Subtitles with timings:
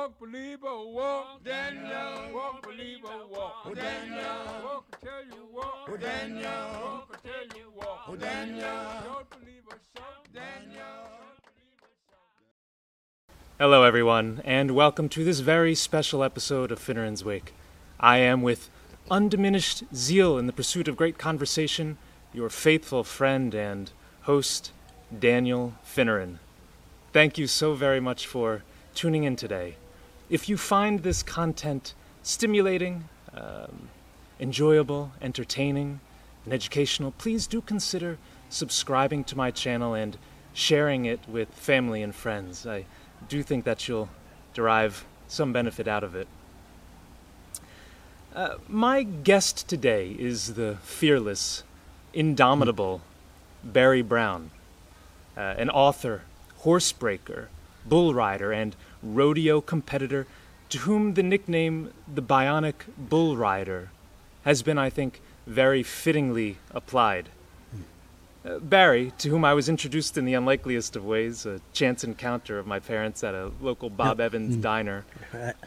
[0.00, 1.44] Walk, believer, walk.
[1.44, 2.32] Daniel.
[2.32, 3.74] Walk, believer, walk.
[3.74, 4.24] Daniel.
[4.64, 6.00] Walk until you walk.
[6.00, 6.50] Daniel.
[6.82, 8.18] Walk until you walk.
[8.18, 8.64] Daniel.
[9.04, 10.26] Short believer, shout.
[10.32, 10.82] Daniel.
[13.58, 17.52] Hello, everyone, and welcome to this very special episode of Finneran's Wake.
[17.98, 18.70] I am, with
[19.10, 21.98] undiminished zeal in the pursuit of great conversation,
[22.32, 23.92] your faithful friend and
[24.22, 24.72] host,
[25.18, 26.38] Daniel Finneran.
[27.12, 28.62] Thank you so very much for
[28.94, 29.76] tuning in today.
[30.30, 31.92] If you find this content
[32.22, 33.88] stimulating, um,
[34.38, 35.98] enjoyable, entertaining,
[36.44, 38.16] and educational, please do consider
[38.48, 40.16] subscribing to my channel and
[40.54, 42.64] sharing it with family and friends.
[42.64, 42.86] I
[43.28, 44.08] do think that you'll
[44.54, 46.28] derive some benefit out of it.
[48.32, 51.64] Uh, my guest today is the fearless,
[52.14, 53.00] indomitable
[53.64, 54.52] Barry Brown,
[55.36, 56.22] uh, an author,
[56.62, 57.48] horsebreaker,
[57.84, 60.26] bull rider, and rodeo competitor
[60.68, 63.90] to whom the nickname the Bionic Bull Rider
[64.44, 67.28] has been, I think, very fittingly applied.
[68.42, 72.58] Uh, Barry, to whom I was introduced in the unlikeliest of ways, a chance encounter
[72.58, 75.04] of my parents at a local Bob Evans diner,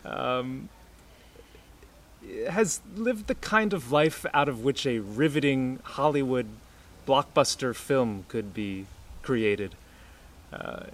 [0.06, 0.70] um,
[2.50, 6.48] has lived the kind of life out of which a riveting Hollywood
[7.06, 8.88] blockbuster film could be
[9.22, 9.76] created.
[10.52, 10.86] Uh,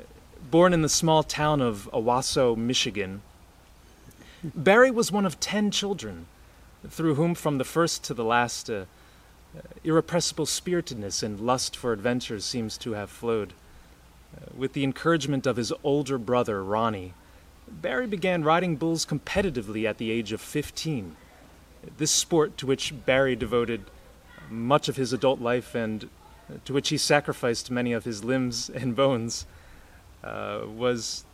[0.49, 3.21] born in the small town of Owosso, Michigan,
[4.43, 6.25] Barry was one of ten children,
[6.87, 8.85] through whom, from the first to the last, uh,
[9.83, 13.53] irrepressible spiritedness and lust for adventure seems to have flowed.
[14.35, 17.13] Uh, with the encouragement of his older brother, Ronnie,
[17.67, 21.15] Barry began riding bulls competitively at the age of 15.
[21.97, 23.83] This sport to which Barry devoted
[24.49, 26.05] much of his adult life and
[26.49, 29.45] uh, to which he sacrificed many of his limbs and bones
[30.23, 31.25] uh, was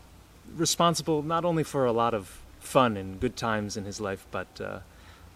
[0.55, 4.47] responsible not only for a lot of fun and good times in his life, but
[4.59, 4.79] uh,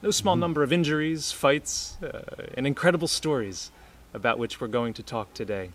[0.02, 2.22] no small number of injuries, fights, uh,
[2.56, 3.72] and incredible stories
[4.14, 5.70] about which we're going to talk today.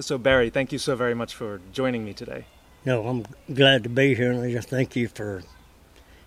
[0.00, 2.46] So, Barry, thank you so very much for joining me today.
[2.84, 5.42] No, I'm glad to be here, and I just thank you for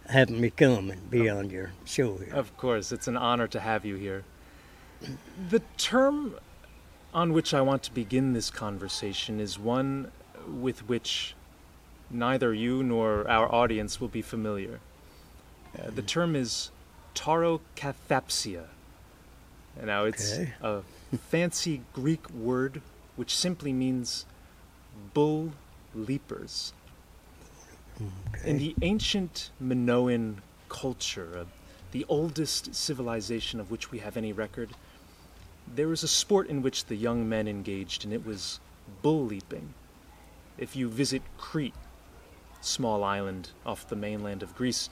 [0.09, 2.33] having me come and be on your show here.
[2.33, 4.23] Of course, it's an honor to have you here.
[5.49, 6.35] The term
[7.17, 10.11] on which I want to begin this conversation is one
[10.47, 11.33] with which
[12.11, 14.79] neither you nor our audience will be familiar.
[15.75, 16.69] Uh, the term is
[17.15, 18.65] taurokathapsia.
[19.83, 20.53] Now, it's Okay.
[20.61, 20.83] a
[21.31, 22.83] fancy Greek word
[23.15, 24.27] which simply means
[25.15, 25.53] bull
[25.95, 26.71] leapers.
[28.45, 31.45] In the ancient Minoan culture, uh,
[31.93, 34.69] the oldest civilization of which we have any record,
[35.75, 38.59] there was a sport in which the young men engaged, and it was
[39.01, 39.73] bull leaping.
[40.57, 41.73] If you visit Crete,
[42.61, 44.89] small island off the mainland of Greece,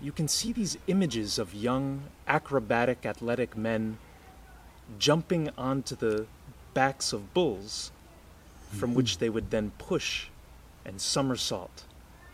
[0.00, 3.98] you can see these images of young, acrobatic, athletic men
[4.98, 6.26] jumping onto the
[6.74, 7.90] backs of bulls,
[8.70, 10.26] from which they would then push
[10.84, 11.84] and somersault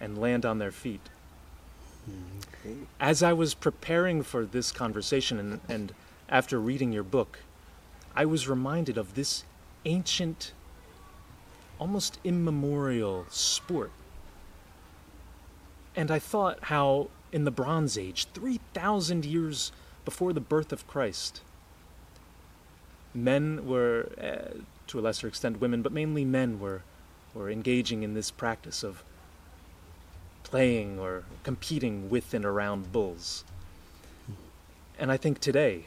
[0.01, 1.09] and land on their feet.
[2.11, 2.85] Mm-hmm.
[3.01, 5.95] As I was preparing for this conversation and, and
[6.29, 7.39] after reading your book,
[8.17, 9.45] I was reminded of this
[9.85, 10.53] ancient,
[11.79, 13.91] almost immemorial sport.
[15.97, 19.73] And I thought how, in the Bronze Age, 3,000 years
[20.05, 21.41] before the birth of Christ,
[23.13, 24.59] men were, uh,
[24.89, 26.83] to a lesser extent women, but mainly men were,
[27.33, 29.03] were engaging in this practice of
[30.43, 33.45] playing or competing with and around bulls.
[34.99, 35.87] And I think today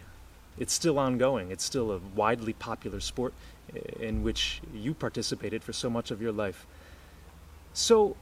[0.57, 1.51] it's still ongoing.
[1.51, 3.33] It's still a widely popular sport
[3.75, 6.65] uh, in which you participated for so much of your life.
[7.73, 8.15] So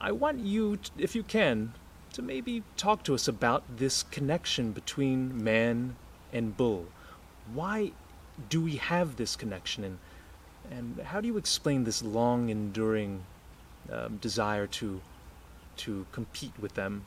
[0.00, 1.74] I want you, t- if you can,
[2.14, 5.96] to maybe talk to us about this connection between man
[6.32, 6.86] and bull.
[7.52, 7.92] Why
[8.48, 9.98] do we have this connection, and
[10.70, 13.24] and how do you explain this long enduring
[13.90, 15.00] um, desire to
[15.78, 17.04] to compete with them?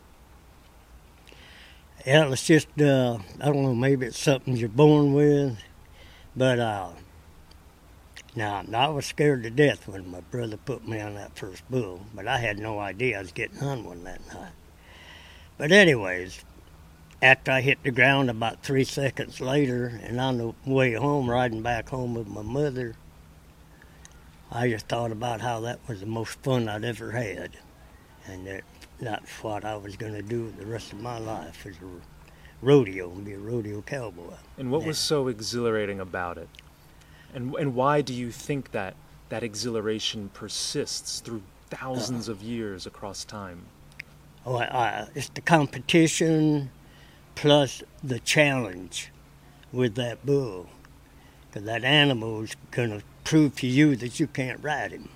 [2.05, 5.57] Yeah, it's just, uh, I don't know, maybe it's something you're born with,
[6.35, 6.89] but uh,
[8.35, 12.01] now, I was scared to death when my brother put me on that first bull,
[12.13, 14.51] but I had no idea I was getting on one that night.
[15.57, 16.44] But, anyways,
[17.21, 21.61] after I hit the ground about three seconds later, and on the way home, riding
[21.61, 22.95] back home with my mother,
[24.51, 27.51] I just thought about how that was the most fun I'd ever had,
[28.25, 28.63] and that
[29.03, 33.11] that's what I was going to do the rest of my life is a rodeo
[33.11, 34.35] and be a rodeo cowboy.
[34.57, 36.50] And what was so exhilarating about it?
[37.33, 38.95] And and why do you think that
[39.29, 43.65] that exhilaration persists through thousands of years across time.
[44.45, 46.69] Oh, I, I, it's the competition
[47.35, 49.09] plus the challenge
[49.71, 50.69] with that bull.
[51.47, 55.09] Because that animal is going to prove to you that you can't ride him.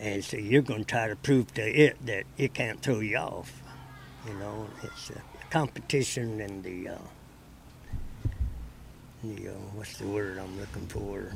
[0.00, 3.16] And so you're going to try to prove to it that it can't throw you
[3.16, 3.62] off.
[4.26, 6.98] You know, it's a competition and the, uh,
[9.24, 11.32] the uh, what's the word I'm looking for?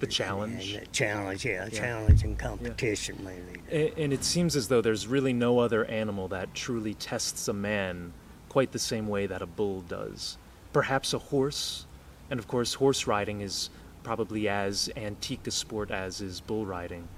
[0.00, 0.74] The challenge.
[0.74, 1.78] And the challenge, yeah, Yeah.
[1.78, 3.60] challenge and competition mainly.
[3.70, 7.52] A- And it seems as though there's really no other animal that truly tests a
[7.52, 8.12] man
[8.48, 10.36] quite the same way that a bull does.
[10.72, 11.86] Perhaps a horse,
[12.30, 13.70] and of course, horse riding is
[14.04, 17.08] probably as antique a sport as is bull riding.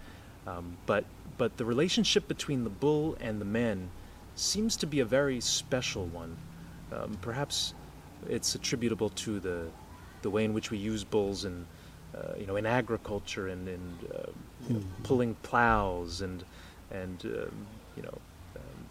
[0.47, 1.05] Um, but
[1.37, 3.91] but the relationship between the bull and the man
[4.37, 6.37] seems to be a very special one.
[6.93, 7.75] Um, perhaps
[8.29, 9.67] it's attributable to the
[10.23, 11.67] the way in which we use bulls in
[12.15, 14.31] uh, you know in agriculture and in uh,
[14.69, 16.45] you know, pulling plows and
[16.91, 17.67] and um,
[17.97, 18.19] you know
[18.57, 18.87] um,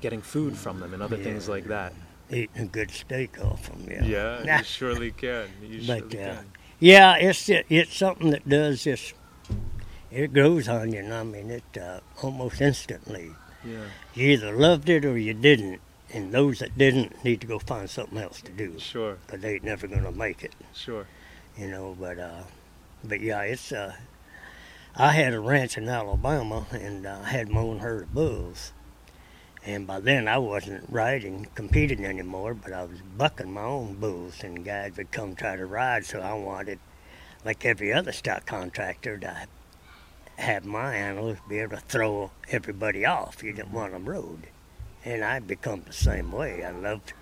[0.00, 1.92] getting food from them and other things like that.
[2.28, 4.04] Eating a good steak off them, yeah.
[4.04, 5.48] Yeah, you surely can.
[5.62, 6.52] You But, surely uh, can.
[6.78, 9.14] Yeah, it's it's something that does just
[10.10, 11.00] it grows on you.
[11.00, 13.30] And I mean, it uh, almost instantly.
[13.64, 15.80] Yeah, You either loved it or you didn't,
[16.12, 19.54] and those that didn't need to go find something else to do sure, because they
[19.54, 20.54] ain't never gonna make it.
[20.72, 21.06] sure.
[21.58, 22.42] You know, but uh,
[23.02, 23.94] but yeah, it's uh,
[24.94, 28.72] I had a ranch in Alabama and uh, I had my own herd of bulls.
[29.66, 34.44] And by then I wasn't riding, competing anymore, but I was bucking my own bulls,
[34.44, 36.06] and guys would come try to ride.
[36.06, 36.78] So I wanted,
[37.44, 39.48] like every other stock contractor, to
[40.36, 43.42] have my animals be able to throw everybody off.
[43.42, 43.76] You didn't mm-hmm.
[43.76, 44.46] want them rode,
[45.04, 46.62] and I become the same way.
[46.64, 47.12] I loved,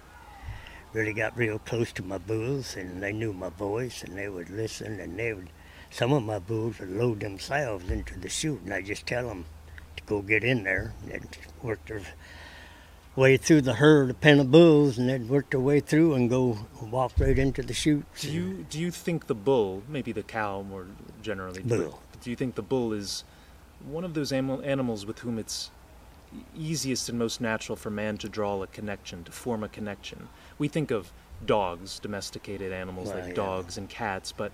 [0.93, 4.51] really got real close to my bulls, and they knew my voice, and they would
[4.51, 5.49] listen, and they would.
[5.91, 9.47] Some of my bulls would load themselves into the chute, and I just tell them
[10.07, 11.27] go get in there and
[11.63, 12.03] work their
[13.17, 16.29] way through the herd of pen of bulls, and they'd work their way through and
[16.29, 18.05] go walk right into the chute.
[18.21, 20.87] Do you do you think the bull, maybe the cow more
[21.23, 22.01] generally, but Bull.
[22.23, 23.25] do you think the bull is
[23.85, 25.71] one of those animal, animals with whom it's
[26.57, 30.29] easiest and most natural for man to draw a connection, to form a connection?
[30.59, 31.13] We think of
[31.45, 33.35] dogs, domesticated animals Well, like yeah.
[33.35, 34.53] dogs and cats, but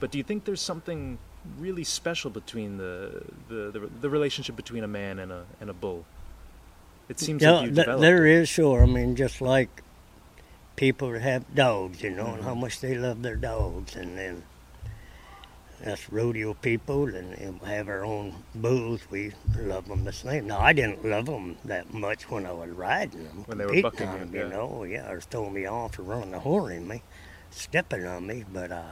[0.00, 1.18] but do you think there's something
[1.58, 5.74] really special between the the, the, the relationship between a man and a and a
[5.74, 6.04] bull?
[7.08, 8.34] It seems Yeah, like you th- developed there it.
[8.42, 8.82] is sure.
[8.82, 9.82] I mean, just like
[10.76, 12.44] people that have dogs, you know, and Mm-hmm.
[12.44, 14.42] how much they love their dogs, and then
[15.84, 19.00] us rodeo people and, and have our own bulls.
[19.10, 20.46] We love them the same.
[20.46, 23.44] Now, I didn't love them that much when I was riding them.
[23.46, 24.44] When they were bucking on you, yeah.
[24.44, 27.02] you know, yeah, or throwing me off or running the horn in me,
[27.50, 28.82] stepping on me, but uh,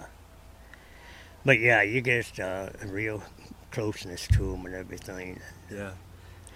[1.49, 3.23] but yeah, you get uh, a real
[3.71, 5.41] closeness to them and everything.
[5.73, 5.93] Yeah.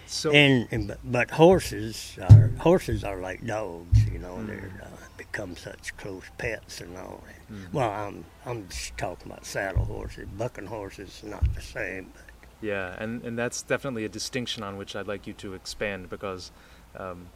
[0.05, 4.35] So And, and but, horses are horses are like dogs, you know.
[4.35, 4.49] Mm.
[4.49, 7.25] They're uh, become such close pets and all.
[7.51, 7.73] Mhm.
[7.73, 10.29] Well, I'm I'm just talking about saddle horses.
[10.37, 12.13] Bucking horses not the same.
[12.13, 12.25] But
[12.61, 16.53] Yeah, and, and that's definitely a distinction on which I'd like you to expand because
[16.99, 17.29] um,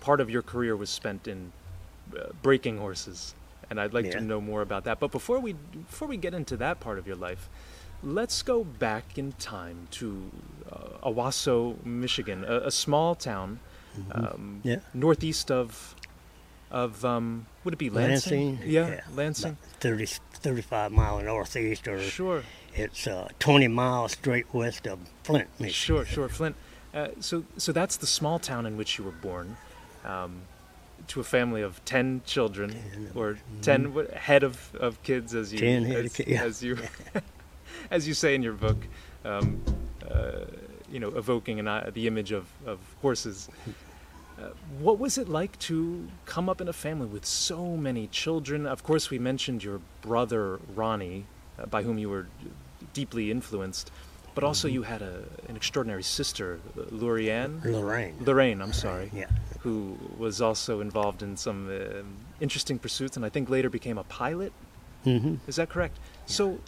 [0.00, 1.52] part of your career was spent in
[2.16, 3.34] uh, breaking horses,
[3.70, 5.00] and I'd like to know more about that.
[5.00, 7.48] But before we before we get into that part of your life,
[8.02, 10.30] let's go back in time to
[10.70, 13.60] uh, Owosso, Michigan, a, a small town
[14.12, 14.22] um,
[14.62, 14.68] Mm-hmm.
[14.68, 14.76] Yeah.
[14.94, 15.94] northeast of
[16.70, 18.56] of um, would it be Lansing?
[18.56, 19.00] Lansing, Yeah, yeah.
[19.14, 19.58] Lansing.
[19.80, 22.42] 30, 35 mile northeast, or Sure.
[22.74, 25.72] it's uh, 20 miles straight west of Flint, Michigan.
[25.74, 26.56] Sure, sure, Flint.
[26.94, 29.56] Uh, so, so that's the small town in which you were born,
[30.06, 30.40] um,
[31.08, 32.74] to a family of ten children,
[33.14, 36.42] or 10 wh- head of, of kids, as you 10 as, ki- yeah.
[36.42, 36.78] as you
[37.90, 38.86] as you say in your book,
[39.24, 39.62] um,
[40.10, 40.44] uh,
[40.90, 43.48] you know, evoking an, uh, the image of of horses.
[44.40, 44.46] Uh,
[44.80, 48.66] what was it like to come up in a family with so many children?
[48.66, 51.26] Of course, we mentioned your brother Ronnie,
[51.58, 52.26] uh, by whom you were
[52.94, 53.90] deeply influenced,
[54.34, 54.74] but also Mm-hmm.
[54.74, 58.14] you had a, an extraordinary sister, Lurianne, Lorraine.
[58.20, 58.60] Lorraine.
[58.62, 59.26] I'm sorry, Yeah.
[59.60, 64.04] who was also involved in some um interesting pursuits, and I think later became a
[64.04, 64.52] pilot.
[65.04, 65.98] hmm Is that correct?
[66.26, 66.58] So,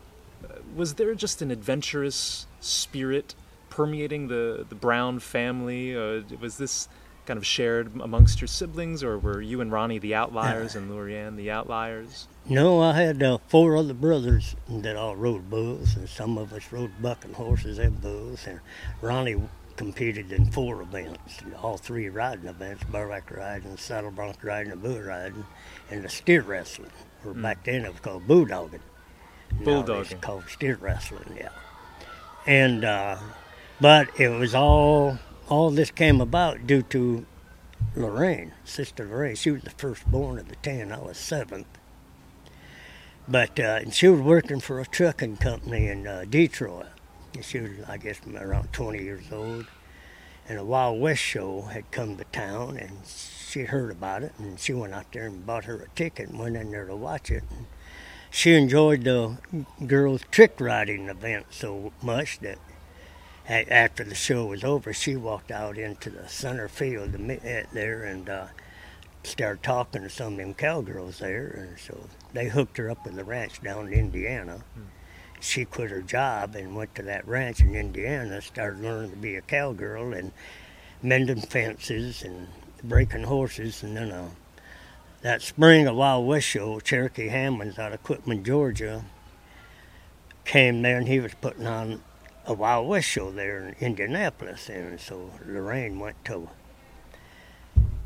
[0.45, 3.35] uh, was there just an adventurous spirit
[3.71, 5.97] permeating the the Brown family?
[5.97, 6.89] Uh, was this
[7.27, 11.37] kind of shared amongst your siblings, or were you and Ronnie the outliers and Lurianne
[11.37, 12.27] the outliers?
[12.49, 16.71] No, I had uh, four other brothers that all rode bulls, and some of us
[16.71, 18.47] rode bucking horses and bulls.
[18.47, 18.61] And
[19.01, 19.43] Ronnie
[19.77, 25.01] competed in four events, all three riding events: bareback riding, saddle bronc riding, and bull
[25.01, 25.47] riding,
[25.91, 26.93] and the steer wrestling.
[27.25, 28.81] Or back then it was called bulldogging.
[29.63, 30.13] Bulldogging.
[30.13, 31.49] It's called steer wrestling, yeah.
[32.47, 33.17] And uh,
[33.81, 37.27] But it was all all this came about due to
[37.95, 39.37] Lorraine, Sister Lorraine.
[39.37, 40.91] She was the firstborn of the ten.
[40.93, 41.67] I was seventh.
[43.27, 46.87] But uh, she was working for a trucking company in uh, Detroit.
[47.41, 49.67] She was, I guess, around 20 years old.
[50.47, 54.61] And a Wild West show had come to town, and she heard about it, and
[54.61, 57.31] she went out there and bought her a ticket and went in there to watch
[57.31, 57.45] it.
[57.51, 57.67] And
[58.31, 59.39] she enjoyed the
[59.87, 62.59] girls' trick riding event so much that
[63.49, 68.47] after the show was over, she walked out into the center field there and uh,
[69.23, 71.67] started talking to some of them cowgirls there.
[71.69, 74.65] And so they hooked her up with the ranch down in Indiana.
[74.75, 74.83] Hmm.
[75.41, 79.37] She quit her job and went to that ranch in Indiana, started learning to be
[79.37, 80.33] a cowgirl and
[81.03, 82.49] mending fences and
[82.83, 83.83] breaking horses.
[83.83, 84.31] And then uh,
[85.21, 89.05] that spring, a Wild West show, Cherokee Hammonds out of Quitman, Georgia,
[90.47, 92.03] came there and he was putting on
[92.47, 96.49] a Wild West show there in Indianapolis, and so Lorraine went to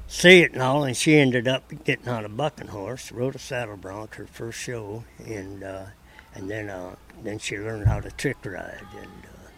[0.07, 3.39] see it and all, and she ended up getting on a bucking horse, rode a
[3.39, 5.87] saddle bronc her first show, and uh,
[6.35, 9.51] and then uh, then she learned how to trick ride, and uh,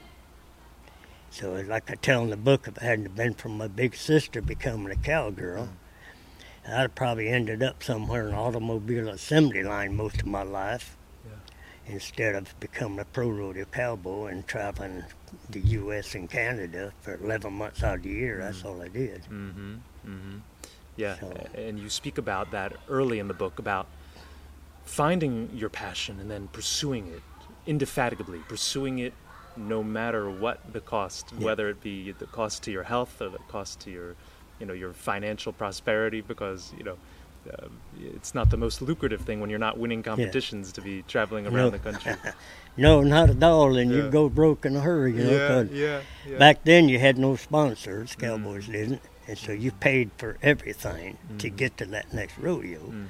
[1.30, 4.40] so like I tell in the book, if it hadn't been for my big sister
[4.40, 5.68] becoming a cowgirl.
[6.66, 10.96] I'd have probably ended up somewhere in an automobile assembly line most of my life
[11.90, 15.04] instead of becoming a pro rodeo cowboy and traveling
[15.50, 16.14] the U.S.
[16.14, 18.38] and Canada for 11 months out of the year.
[18.38, 18.68] That's mm-hmm.
[18.68, 19.22] all I did.
[19.22, 19.74] Mm-hmm.
[20.06, 20.38] Mm-hmm.
[20.96, 23.86] Yeah, so, and you speak about that early in the book about
[24.84, 27.22] finding your passion and then pursuing it
[27.66, 29.14] indefatigably, pursuing it
[29.56, 31.44] no matter what the cost, yeah.
[31.44, 34.14] whether it be the cost to your health or the cost to your,
[34.58, 36.96] you know, your financial prosperity, because you know
[37.48, 37.68] uh,
[38.14, 40.72] it's not the most lucrative thing when you're not winning competitions yeah.
[40.74, 41.70] to be traveling around no.
[41.70, 42.14] the country.
[42.76, 43.98] no, not at all, and yeah.
[43.98, 45.12] you go broke in a hurry.
[45.12, 48.14] You know, yeah, yeah, back then you had no sponsors.
[48.16, 51.56] Cowboys mm didn't, and so you paid for everything mm to mm-hmm.
[51.56, 52.80] get to that next rodeo.
[52.80, 53.04] Mm-hmm.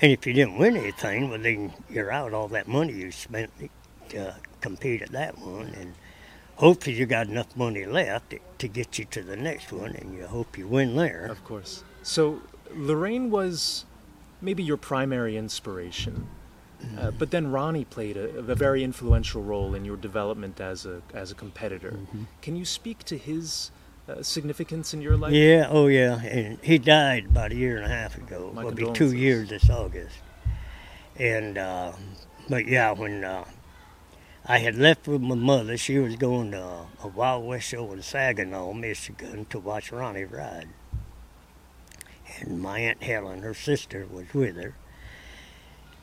[0.00, 3.50] And if you didn't win anything, well then you're out all that money you spent
[4.10, 5.94] to compete at that one, and
[6.56, 10.26] hopefully you got enough money left to get you to the next one, and you
[10.26, 11.26] hope you win there.
[11.26, 11.84] Of course.
[12.02, 12.40] So
[12.74, 13.84] Lorraine was
[14.40, 16.28] maybe your primary inspiration,
[16.98, 21.02] uh, but then Ronnie played a, a, very influential role in your development as a
[21.12, 21.92] as a competitor.
[21.92, 22.22] Mm-hmm.
[22.40, 23.70] Can you speak to his
[24.08, 25.32] uh, significance in your life?
[25.32, 28.52] Yeah, oh yeah, and he died about a year and a half ago.
[28.54, 30.16] My It'll be two years this August.
[31.16, 31.92] And uh,
[32.48, 33.44] but yeah, when uh,
[34.46, 38.02] I had left with my mother, she was going to a Wild West show in
[38.02, 40.68] Saginaw, Michigan, to watch Ronnie ride
[42.40, 44.74] and my Aunt Helen, her sister, was with her.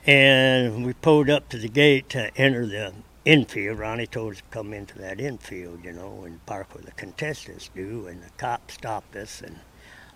[0.06, 2.94] And we pulled up to the gate to enter the
[3.26, 3.80] infield.
[3.80, 7.70] Ronnie told us to come into that infield, you know, and park where the contestants
[7.76, 8.08] do.
[8.08, 9.60] And the cop stopped us and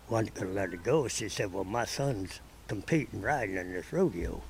[0.08, 1.08] wasn't going to let it go.
[1.08, 4.42] She said, Well, my son's competing riding in this rodeo.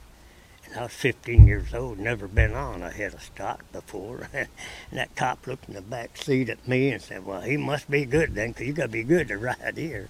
[0.65, 4.29] And I was 15 years old, never been on a head of stock before.
[4.33, 4.49] and
[4.91, 8.05] that cop looked in the back seat at me and said, Well, he must be
[8.05, 10.09] good then, because you got to be good to ride here.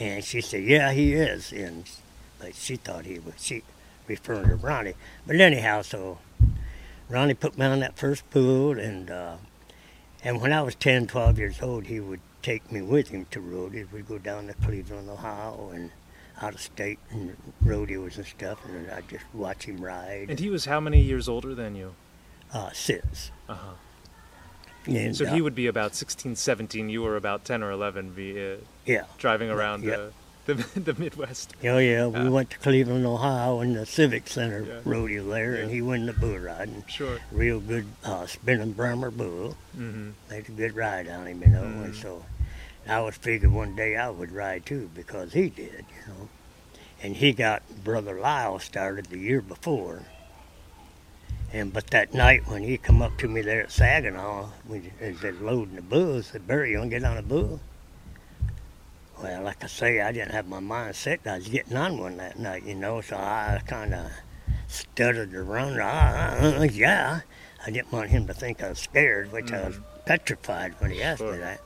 [0.00, 1.88] And she said, "Yeah, he is." And
[2.38, 3.62] but she thought he was she
[4.06, 4.94] referring to Ronnie.
[5.26, 6.18] But anyhow, so
[7.08, 9.36] Ronnie put me on that first pool, and uh,
[10.24, 13.40] and when I was 10, 12 years old, he would take me with him to
[13.40, 13.92] rodeos.
[13.92, 15.90] We'd go down to Cleveland, Ohio, and
[16.40, 20.30] out of state and rodeos and stuff, and I'd just watch him ride.
[20.30, 21.94] And he was how many years older than you?
[22.52, 23.30] Uh, six.
[23.48, 23.72] Uh huh.
[24.96, 26.88] And, so he would be about 16, 17.
[26.88, 29.04] You were about 10 or 11 be, uh, yeah.
[29.18, 29.94] driving around yeah.
[29.94, 30.10] Uh,
[30.46, 31.54] the, the Midwest.
[31.64, 32.06] Oh, yeah.
[32.06, 34.80] We uh, went to Cleveland, Ohio, in the Civic Center yeah.
[34.84, 36.84] rodeo there, and he went the bull riding.
[36.88, 37.18] Sure.
[37.30, 39.56] Real good uh, spinning Brahma bull.
[39.76, 40.10] Mm-hmm.
[40.30, 41.62] Made a good ride on him, you know.
[41.62, 41.82] Mm-hmm.
[41.84, 42.24] And so
[42.88, 46.28] I was figured one day I would ride too because he did, you know.
[47.02, 50.02] And he got Brother Lyle started the year before.
[51.52, 55.32] And but that night when he come up to me there at Saginaw, we they
[55.32, 57.60] loading the bull, said, Barry, you wanna get on a bull?
[59.20, 61.26] Well, like I say, I didn't have my mind set.
[61.26, 64.10] I was getting on one that night, you know, so I kind of
[64.68, 65.78] stuttered around.
[65.78, 67.20] Uh, uh, yeah,
[67.66, 69.62] I didn't want him to think I was scared, which mm.
[69.62, 69.82] I was mm.
[70.06, 71.32] petrified when he asked sure.
[71.32, 71.60] me that.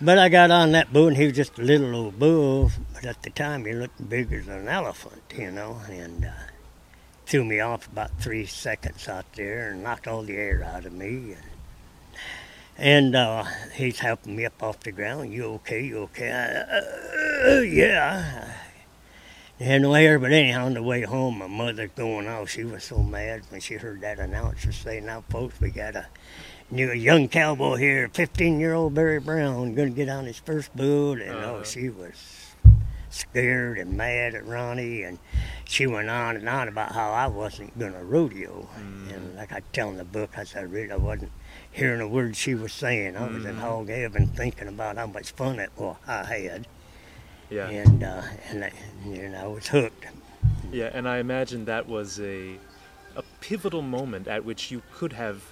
[0.00, 2.72] But I got on that bull, and he was just a little old bull.
[2.92, 6.24] But at the time, he looked bigger than an elephant, you know, and.
[6.24, 6.30] Uh,
[7.28, 10.92] threw me off about three seconds out there and knocked all the air out of
[10.94, 11.34] me.
[11.34, 11.44] And,
[12.78, 13.44] and uh,
[13.74, 15.32] he's helping me up off the ground.
[15.32, 15.84] You okay?
[15.84, 16.30] You okay?
[16.30, 18.54] Uh, uh, yeah.
[19.60, 22.48] I had no air, but anyhow, on the way home, my mother's going off.
[22.48, 26.06] She was so mad when she heard that announcer say, "Now, folks, we got a
[26.70, 30.74] new young cowboy here, 15 year old Barry Brown, going to get on his first
[30.76, 31.12] bull.
[31.12, 31.64] And oh, Uh-huh.
[31.64, 32.47] she was
[33.10, 35.02] scared and mad at Ronnie.
[35.02, 35.18] And
[35.64, 38.68] she went on and on about how I wasn't going to rodeo.
[38.78, 39.14] Mm.
[39.14, 41.32] And like I tell in the book, I said, really, I wasn't
[41.70, 43.16] hearing a word she was saying.
[43.16, 43.60] I was in Mhm.
[43.60, 46.66] hog heaven thinking about how much fun it well, I had.
[47.50, 47.68] Yeah.
[47.68, 48.72] And, uh, and, I,
[49.04, 50.04] and I was hooked.
[50.70, 52.56] Yeah, and I imagine that was a
[53.16, 55.42] a pivotal moment at which you could have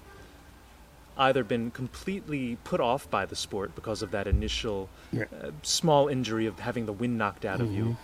[1.18, 5.24] either been completely put off by the sport because of that initial Yeah.
[5.42, 7.96] uh, small injury of having the wind knocked out of you,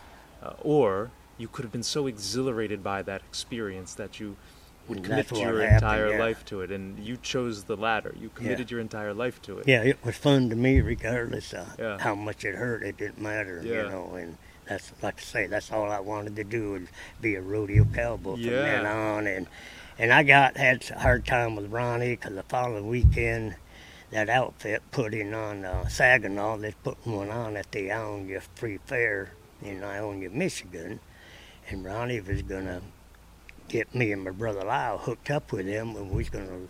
[0.42, 4.37] uh, or you could have been so exhilarated by that experience that you
[4.88, 6.19] would And commit your happened, entire yeah.
[6.19, 8.14] life to it, and you chose the latter.
[8.21, 9.69] You committed your entire life to it.
[9.69, 11.99] Yeah, it was fun to me, regardless of Yeah.
[12.00, 12.83] how much it hurt.
[12.83, 13.85] It didn't matter, Yeah.
[13.85, 14.14] you know.
[14.16, 16.83] And that's like I say, that's all I wanted to do was
[17.21, 19.26] be a rodeo cowboy from then on.
[19.28, 19.47] And
[19.99, 23.56] and I got had a hard time with Ronnie because the following weekend,
[24.11, 26.58] that outfit put in on uh, Saginaw.
[26.58, 29.32] They put one on at the Ionia Free Fair
[29.62, 31.00] in Ionia, Michigan,
[31.68, 32.82] and Ronnie was gonna
[33.68, 36.68] get me and my brother Lyle hooked up with him, and we was gonna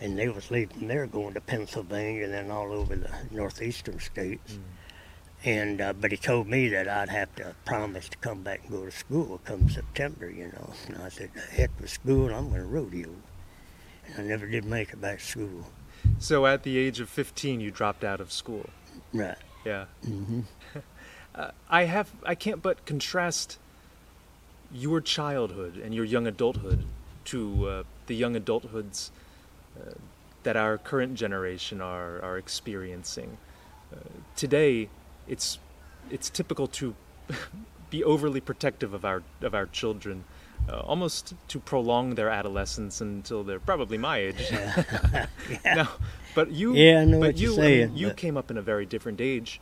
[0.00, 4.52] and they was leaving there going to Pennsylvania and then all over the northeastern states.
[4.54, 4.60] Mm.
[5.44, 8.72] And uh, but he told me that I'd have to promise to come back and
[8.72, 10.72] go to school come September, you know.
[10.88, 13.10] And I said, heck with school, I'm going to rodeo."
[14.06, 15.66] And I never did make it back to school.
[16.18, 18.70] So at the age of 15, you dropped out of school.
[19.12, 19.38] Right.
[19.64, 19.86] Yeah.
[20.06, 20.40] Mm-hmm.
[21.34, 23.58] Uh, I have I can't but contrast
[24.72, 26.86] your childhood and your young adulthood
[27.26, 29.10] to uh, the young adulthoods
[29.78, 29.92] uh,
[30.44, 33.36] that our current generation are are experiencing.
[33.92, 33.98] Uh,
[34.34, 34.88] today,
[35.28, 35.58] it's
[36.10, 36.94] it's typical to
[37.90, 40.24] be overly protective of our of our children,
[40.68, 44.48] uh, almost to prolong their adolescence until they're probably my age.
[44.50, 45.26] yeah.
[45.64, 45.88] Now,
[46.34, 48.56] but you, Yeah, I know but what you, you're saying, you but- came up in
[48.58, 49.60] a very different age,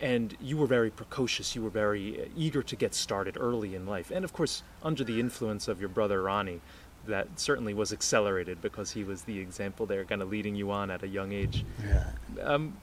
[0.00, 1.54] and you were very precocious.
[1.56, 5.04] You were very uh, eager to get started early in life, and of course, under
[5.04, 6.60] the influence of your brother Ronnie,
[7.06, 10.90] that certainly was accelerated because he was the example there, kind of leading you on
[10.90, 11.64] at a young age.
[11.86, 12.10] yeah.
[12.42, 12.76] Um,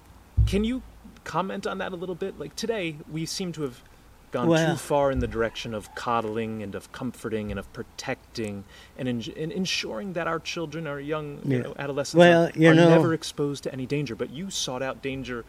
[0.48, 0.82] can you
[1.24, 2.40] comment on that a little bit?
[2.40, 3.82] Like today, we seem to have
[4.32, 8.64] gone Well- too far in the direction of coddling and of comforting and of protecting
[8.98, 11.64] and, in, and ensuring that our children, our young you Yeah.
[11.64, 14.16] know, adolescents, Well, are, you are know- never exposed to any danger.
[14.16, 15.46] But you sought out danger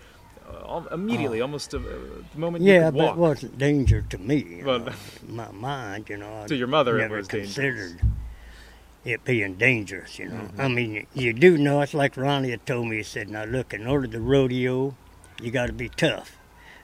[0.46, 2.74] uh, immediately, almost uh, the moment you.
[2.74, 3.16] Yeah, but walk.
[3.16, 4.56] it wasn't danger to me.
[4.58, 4.88] You Well.
[5.26, 6.44] My mind, you know.
[6.48, 7.54] To your mother, it never was dangerous.
[7.54, 8.00] considered
[9.06, 10.18] it being dangerous.
[10.18, 10.50] You know.
[10.54, 10.58] Mhm.
[10.60, 11.80] I mean, you, you do know.
[11.80, 12.96] It's like Ronnie had told me.
[12.98, 14.94] He said, "Now look, in order to rodeo,
[15.44, 16.37] you got to be tough,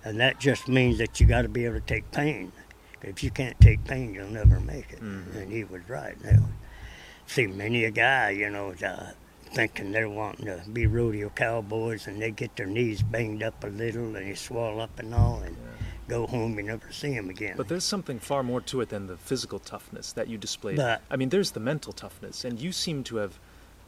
[0.05, 2.53] and that just means that you got to be able to take pain.
[3.03, 5.35] If you can't take pain, you'll never make it." Mhm.
[5.35, 6.23] And he was right.
[6.23, 6.49] Now,
[7.27, 9.13] see, many a guy, you know, is, uh,
[9.53, 13.69] thinking they're wanting to be rodeo cowboys, and they get their knees banged up a
[13.69, 15.57] little, and they swell up and all, and
[16.07, 17.55] go home, you never see them again.
[17.57, 20.77] But there's something far more to it than the physical toughness that you displayed.
[20.77, 23.39] But- I mean, there's the mental toughness, and you seem to have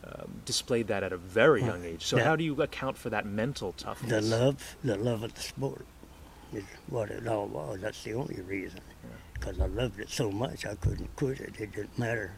[0.04, 2.04] um, displayed that at a very young age.
[2.04, 2.24] So Yeah.
[2.24, 4.10] how do you account for that mental toughness?
[4.10, 5.86] the love, the love of the sport
[6.52, 7.80] is what it all was.
[7.80, 8.80] That's the only reason.
[9.34, 11.54] Because I loved it so much, I couldn't quit it.
[11.58, 12.32] It didn't matter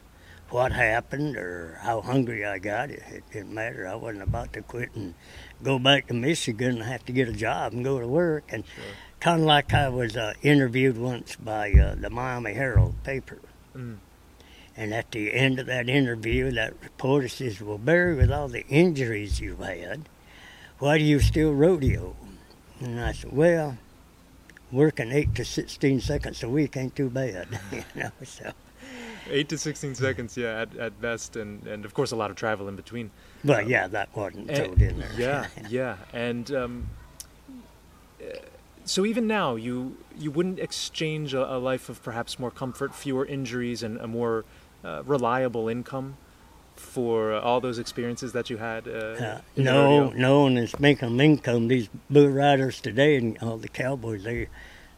[0.50, 2.90] what happened or how hungry I got.
[2.90, 3.86] It, it didn't matter.
[3.86, 5.14] I wasn't about to quit and
[5.62, 8.44] go back to Michigan and have to get a job and go to work.
[8.50, 8.84] And Sure.
[9.20, 13.38] kind of like I was uh, interviewed once by uh, the Miami Herald paper.
[13.76, 13.98] Mm.
[14.76, 18.66] And at the end of that interview, that reporter says, Well, Barry, with all the
[18.66, 20.08] injuries you've had,
[20.78, 22.16] why do you still rodeo?
[22.80, 23.78] And I said, Well,
[24.72, 27.46] working 8 to 16 seconds a week ain't too bad.
[27.72, 28.50] you know, so.
[29.30, 32.36] Eight to sixteen seconds, yeah, at, at best, and, and of course a lot of
[32.36, 33.10] travel in between.
[33.42, 35.08] But yeah, that wasn't And- told in there.
[35.16, 36.86] Yeah, yeah, and um,
[38.20, 38.36] uh,
[38.84, 43.24] so even now, you you wouldn't exchange a, a life of perhaps more comfort, fewer
[43.24, 44.44] injuries, and a more
[44.84, 46.16] uh, reliable income
[46.76, 48.86] for all those experiences that you had.
[48.88, 51.68] Uh, Uh, no, no, and it's making income.
[51.68, 54.48] These bull riders today and all the cowboys, they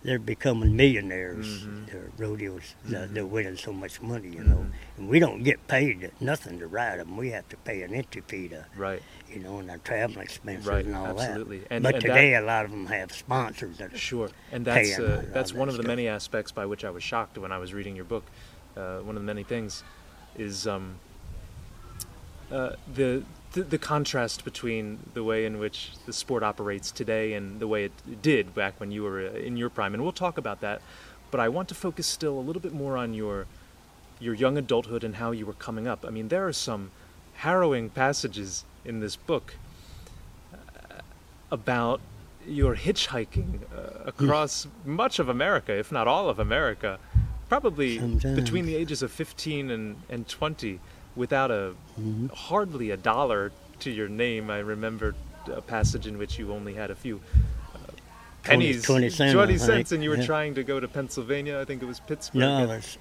[0.02, 1.64] they're becoming millionaires.
[1.64, 1.86] Mhm.
[1.90, 3.14] Their rodeos, they're, Mhm.
[3.14, 4.58] they're winning so much money, you know.
[4.58, 4.72] Mhm.
[4.98, 7.16] And we don't get paid nothing to ride them.
[7.16, 10.68] We have to pay an entry fee to, Right, you know, and our traveling expenses
[10.68, 11.58] right, and all absolutely.
[11.60, 11.72] that.
[11.72, 14.64] And, but and today, a lot of them have sponsors that that, are sure, and
[14.64, 17.50] that's uh, that's that one of the many aspects by which I was shocked when
[17.50, 18.24] I was reading your book.
[18.76, 19.82] Uh, one of the many things
[20.36, 20.96] is um,
[22.50, 27.58] uh, the, the the contrast between the way in which the sport operates today and
[27.58, 30.38] the way it did back when you were uh, in your prime, and we'll talk
[30.38, 30.80] about that.
[31.30, 33.46] But I want to focus still a little bit more on your
[34.20, 36.04] your young adulthood and how you were coming up.
[36.04, 36.90] I mean, there are some
[37.34, 39.54] harrowing passages in this book
[40.54, 41.00] uh,
[41.50, 42.00] about
[42.46, 46.98] your hitchhiking uh, across much of America, if not all of America,
[47.48, 48.34] probably Sometimes.
[48.40, 50.80] between the ages of 15 and, and 20,
[51.14, 52.30] without a Mhm.
[52.32, 54.50] hardly a dollar to your name.
[54.50, 55.14] I remember
[55.52, 57.20] a passage in which you only had a few
[57.74, 57.78] uh,
[58.42, 60.26] pennies, 20 cents, 20 cents, and you were yeah.
[60.26, 61.58] trying to go to Pennsylvania.
[61.60, 62.40] I think it was Pittsburgh.
[62.40, 62.98] No, I was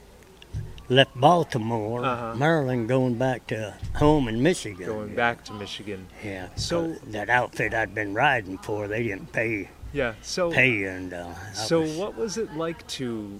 [0.88, 2.36] left Baltimore, Uh-huh.
[2.36, 4.86] Maryland, going back to home in Michigan.
[4.86, 6.06] going back to Michigan.
[6.24, 6.50] Yeah.
[6.56, 10.14] So- that outfit I'd been riding for, they didn't pay Yeah.
[10.22, 13.40] So pay, and uh, So, was- what was it like to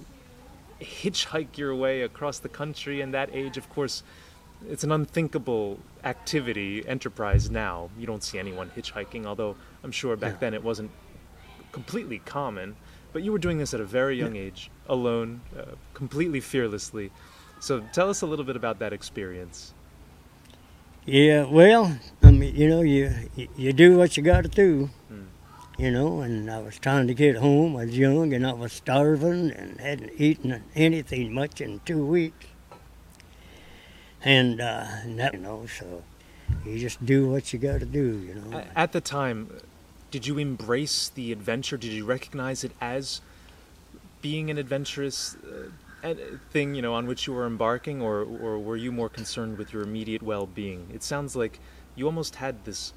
[0.82, 3.58] hitchhike your way across the country in that age?
[3.58, 4.04] Of course,
[4.70, 7.90] it's an unthinkable activity, enterprise now.
[7.98, 10.40] You don't see anyone hitchhiking, although I'm sure back Yeah.
[10.40, 10.92] then it wasn't
[11.72, 12.76] completely common.
[13.14, 17.12] But you were doing this at a very young age, alone, uh, completely fearlessly.
[17.62, 19.74] So, tell us a little bit about that experience.
[21.06, 23.14] Yeah, well, I mean, you know, you
[23.56, 24.90] you, do what you got to do.
[25.78, 26.22] You know.
[26.22, 27.76] And I was trying to get home.
[27.76, 32.48] I was young, and I was starving, and hadn't eaten anything much in two weeks.
[34.24, 36.04] And, uh, and that, you know, so
[36.66, 38.64] you just do what you got to do, you know.
[38.76, 39.60] At the time,
[40.10, 41.78] did you embrace the adventure?
[41.78, 43.22] Did you recognize it as
[44.22, 45.38] being an adventurous
[46.04, 46.16] uh,
[46.52, 49.74] thing, you know, on which you were embarking, or or were you more concerned with
[49.74, 50.90] your immediate well-being?
[50.94, 51.60] It sounds like
[51.96, 52.94] you almost had this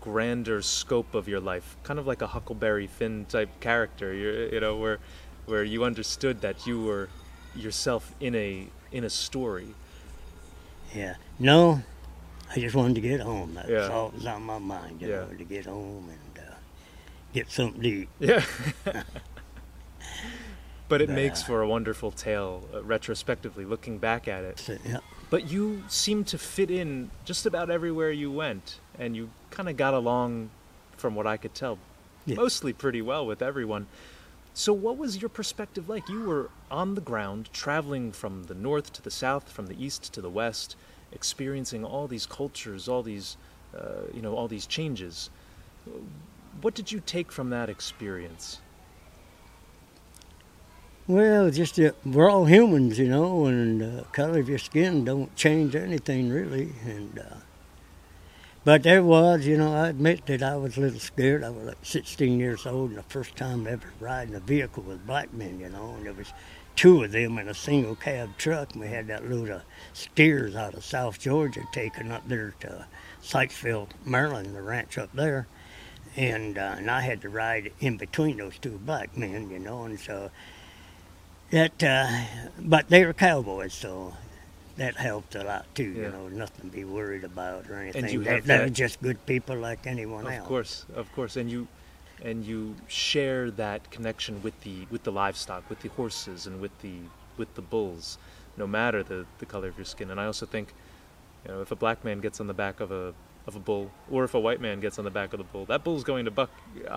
[0.00, 4.12] grander scope of your life, kind of like a Huckleberry Finn type character.
[4.14, 4.98] You you know, where
[5.46, 7.08] where you understood that you were
[7.54, 9.74] yourself in a in a story.
[10.94, 11.14] Yeah.
[11.38, 11.82] No,
[12.54, 13.54] I just wanted to get home.
[13.54, 13.88] That's Yeah.
[13.88, 15.20] all that was on my mind, you Yeah.
[15.20, 16.54] know, to get home and uh,
[17.32, 18.08] get something to eat.
[18.18, 18.44] Yeah.
[20.88, 24.58] but it But, makes uh, for a wonderful tale, uh, retrospectively, looking back at it.
[24.58, 24.98] So, yeah.
[25.30, 29.76] But you seem to fit in just about everywhere you went, and you kind of
[29.76, 30.50] got along,
[30.96, 31.78] from what I could tell,
[32.26, 32.36] Yeah.
[32.36, 33.86] mostly pretty well with everyone.
[34.52, 36.08] So, what was your perspective like?
[36.08, 40.12] You were on the ground, traveling from the north to the south, from the east
[40.12, 40.76] to the west,
[41.12, 43.36] experiencing all these cultures, all these,
[43.76, 45.30] uh, you know, all these changes.
[46.60, 48.58] What did you take from that experience?
[51.06, 55.34] Well, just that we're all humans, you know, and uh, color of your skin don't
[55.34, 56.72] change anything really.
[56.84, 57.36] And uh,
[58.70, 61.42] but there was, you know, I admit that I was a little scared.
[61.42, 65.04] I was like 16 years old, and the first time ever riding a vehicle with
[65.08, 66.32] black men, you know, and there was
[66.76, 68.70] two of them in a single cab truck.
[68.70, 72.86] And we had that load of steers out of South Georgia taken up there to
[73.20, 75.48] Sykesville, Maryland, the ranch up there.
[76.14, 79.82] And, uh, and I had to ride in between those two black men, you know,
[79.82, 80.30] and so
[81.50, 82.08] that uh,
[82.56, 84.14] but they were cowboys so
[84.82, 86.02] that helped a lot too Yeah.
[86.04, 88.94] you know nothing to be worried about or anything you they, have they that- just
[89.08, 91.62] good people like anyone Of else course, of course, and you
[92.28, 96.74] and you share that connection with the with the livestock, with the horses, and with
[96.84, 96.96] the
[97.40, 98.18] with the bulls,
[98.62, 100.10] no matter the the color of your skin.
[100.12, 100.66] And I also think,
[101.44, 103.14] you know, if a black man gets on the back of a
[103.46, 105.64] of a bull, or if a white man gets on the back of the bull,
[105.72, 106.50] that bull's going to buck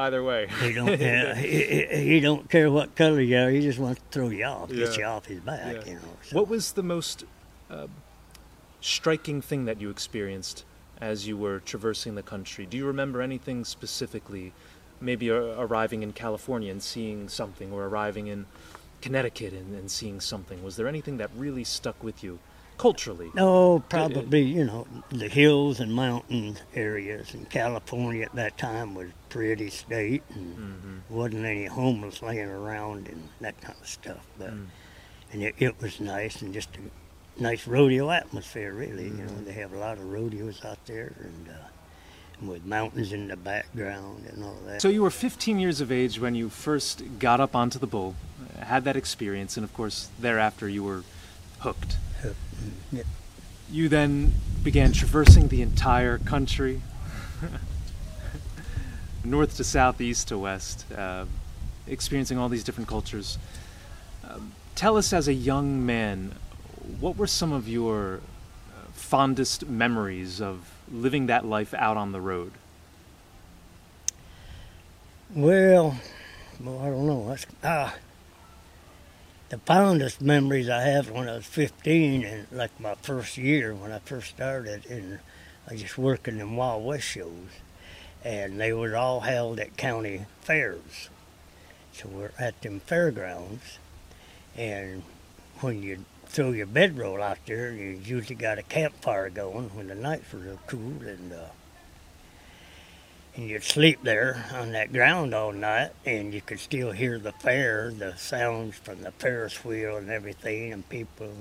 [0.05, 0.41] either way.
[0.59, 4.01] he don't yeah, he, he- he don't care what color you are he just wants
[4.01, 5.85] to throw you off get you off his back Yeah.
[5.91, 6.35] you know so.
[6.37, 7.23] What was the most
[7.73, 7.87] uh,
[8.81, 10.65] striking thing that you experienced
[11.01, 12.65] as you were traversing the country?
[12.65, 14.53] Do you remember anything specifically?
[15.01, 18.45] Maybe uh, arriving in California and seeing something, or arriving in
[19.01, 20.63] Connecticut and, and seeing something.
[20.63, 22.39] Was there anything that really stuck with you
[22.77, 23.29] culturally?
[23.35, 29.09] Oh, probably, you know, the hills and mountain areas in California at that time was
[29.29, 31.13] pretty state and Mm-hmm.
[31.13, 34.25] wasn't any homeless laying around and that kind of stuff.
[34.37, 34.67] But Mm.
[35.33, 36.79] and it, it was nice and just a
[37.39, 39.05] nice rodeo atmosphere, really.
[39.05, 39.25] You Mm-hmm.
[39.37, 41.67] know, they have a lot of rodeos out there and, uh,
[42.39, 44.81] and with mountains in the background and all that.
[44.81, 48.15] So you were 15 years of age when you first got up onto the bull,
[48.59, 51.03] uh, had that experience, and of course, thereafter you were
[51.59, 51.97] hooked.
[52.91, 53.03] Yeah.
[53.71, 56.81] You then began traversing the entire country,
[59.23, 61.25] north to south, east to west, uh,
[61.87, 63.37] experiencing all these different cultures.
[64.29, 66.33] Um, tell us, as a young man,
[66.99, 72.21] what were some of your uh, fondest memories of living that life out on the
[72.21, 72.51] road?
[75.33, 75.97] Well,
[76.63, 77.27] well, I don't know.
[77.27, 77.95] That's, ah,
[79.49, 83.91] the fondest memories I have when I was 15 and like my first year when
[83.91, 85.19] I first started, and
[85.67, 87.49] I was just working in Wild West shows,
[88.23, 91.09] and they were all held at county fairs.
[91.93, 93.79] So we're at them fairgrounds,
[94.57, 95.03] and
[95.61, 99.87] when you throw your bedroll out there, and you usually got a campfire going when
[99.87, 101.45] the nights were real cool, and uh,
[103.35, 107.31] and you'd sleep there on that ground all night, and you could still hear the
[107.33, 111.31] fair, the sounds from the Ferris wheel and everything, and people,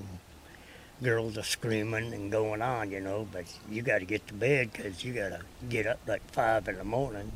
[1.03, 3.27] girls are screaming and going on, you know.
[3.33, 6.69] But you got to get to bed because you got to get up like five
[6.69, 7.33] in the morning,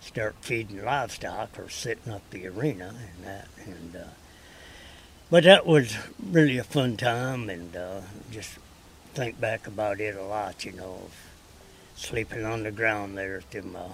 [0.00, 3.94] start feeding livestock or setting up the arena and that, and.
[3.94, 4.08] Uh,
[5.30, 5.96] but that was
[6.30, 8.58] really a fun time, and uh, just
[9.14, 11.08] think back about it a lot, you know
[12.00, 13.88] sleeping on the ground there at the uh,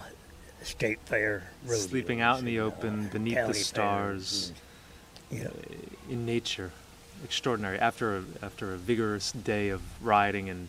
[0.63, 1.51] state fair.
[1.65, 4.53] Rodeos Sleeping out in the and, uh, open, beneath the stars,
[5.31, 5.49] and- yeah.
[6.09, 6.71] in nature.
[7.25, 7.79] Extraordinary.
[7.79, 10.69] After a, after a vigorous day of riding and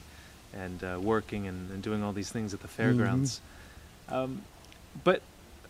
[0.53, 3.41] and uh, working and, and doing all these things at the fairgrounds.
[4.09, 4.41] Um,
[5.03, 5.21] but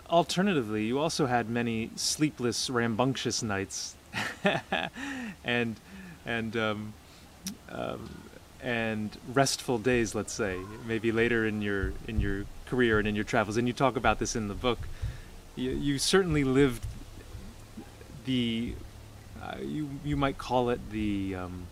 [0.10, 3.96] alternatively, you also had many sleepless, rambunctious nights,
[5.44, 5.76] and
[6.26, 6.94] and um,
[7.70, 8.10] um,
[8.62, 10.16] and restful days.
[10.16, 13.58] Let's say maybe later in your in your career and in your travels.
[13.58, 14.80] And you talk about this in the book.
[15.56, 16.86] You, you certainly lived
[18.26, 18.76] the
[19.42, 21.68] uh, you you might call it the um,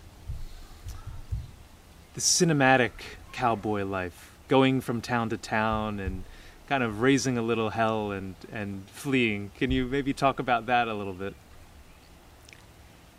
[2.13, 2.91] the cinematic
[3.31, 6.23] cowboy life, going from town to town and
[6.67, 9.51] kind of raising a little hell and and fleeing.
[9.57, 11.35] Can you maybe talk about that a little bit?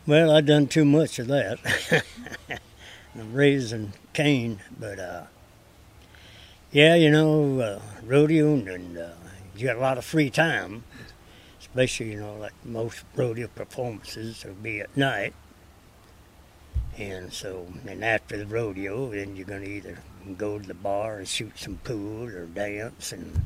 [0.07, 1.59] Well, I done too much of that.
[3.15, 5.25] I'm raising Cain, but uh,
[6.71, 9.09] yeah, you know, uh, rodeo and uh,
[9.57, 10.85] you got a lot of free time,
[11.61, 15.35] especially you know like most rodeo performances will be at night.
[16.99, 19.99] And so, and after the rodeo, then you're gonna either
[20.39, 23.45] go to the bar and shoot some pool or dance and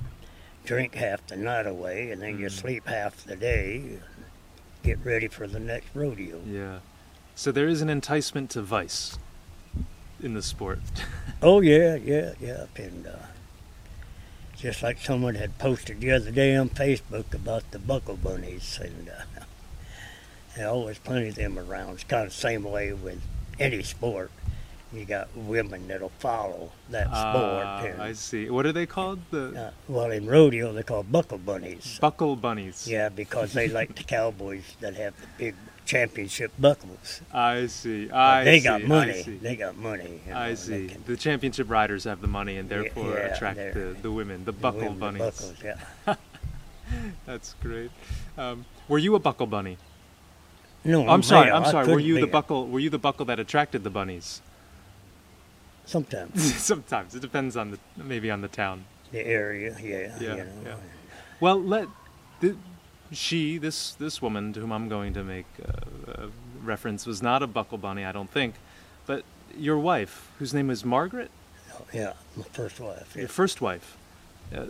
[0.64, 2.52] drink half the night away, and then you Mm.
[2.52, 3.98] sleep half the day.
[4.82, 6.40] Get ready for the next rodeo.
[6.46, 6.78] Yeah.
[7.34, 9.18] So there is an enticement to vice
[10.22, 10.80] in the sport.
[11.42, 12.66] Oh yeah, yeah, yeah.
[12.76, 13.12] And uh,
[14.58, 19.08] just like someone had posted the other day on Facebook about the buckle bunnies, and
[19.08, 19.40] uh,
[20.56, 21.94] there always plenty of them around.
[21.94, 23.22] It's kind of the same way with
[23.58, 24.30] any sport.
[24.92, 27.14] You got women that'll follow that sport.
[27.64, 28.50] Ah, and, I see.
[28.50, 29.20] What are they called?
[29.30, 31.98] The uh, well, in rodeo they call buckle bunnies.
[32.00, 32.88] buckle bunnies.
[32.88, 37.20] Yeah, because they like the cowboys that have the big championship buckles.
[37.32, 38.10] I see.
[38.10, 38.64] I they see.
[38.64, 39.22] got money.
[39.22, 40.20] They got money.
[40.26, 40.88] you know, I see.
[40.88, 44.52] can- The championship riders have the money and therefore yeah, attract the, the women, the
[44.52, 45.20] the buckle women, the bunnies.
[45.22, 46.14] buckles, yeah.
[47.26, 47.92] That's great.
[48.36, 49.78] Um, were you a buckle bunny?
[50.84, 51.50] No, I'm sorry.
[51.50, 51.86] I'm sorry.
[51.92, 52.66] Were you the buckle?
[52.66, 54.42] Were you the buckle that attracted the bunnies?
[55.90, 58.84] Sometimes Sometimes it depends on the maybe on the town.
[59.10, 60.46] the area, yeah, Yeah, you know.
[60.64, 60.74] yeah.
[61.40, 61.88] Well, let
[63.12, 66.26] she this this woman to whom I'm going to make uh,
[66.62, 68.54] reference was not a buckle bunny, I don't think,
[69.06, 69.24] but
[69.56, 71.30] your wife, whose name is Margaret,
[71.74, 73.12] Oh, yeah, my first wife.
[73.16, 73.22] Yeah.
[73.22, 73.96] your first wife.
[74.54, 74.66] Uh,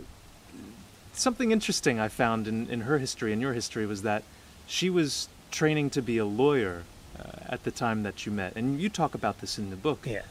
[1.13, 4.23] something interesting I found in, in her history and your history was that
[4.65, 6.83] she was training to be a lawyer
[7.19, 9.99] uh, at the time that you met, and you talk about this in the book.
[10.07, 10.21] Yeah.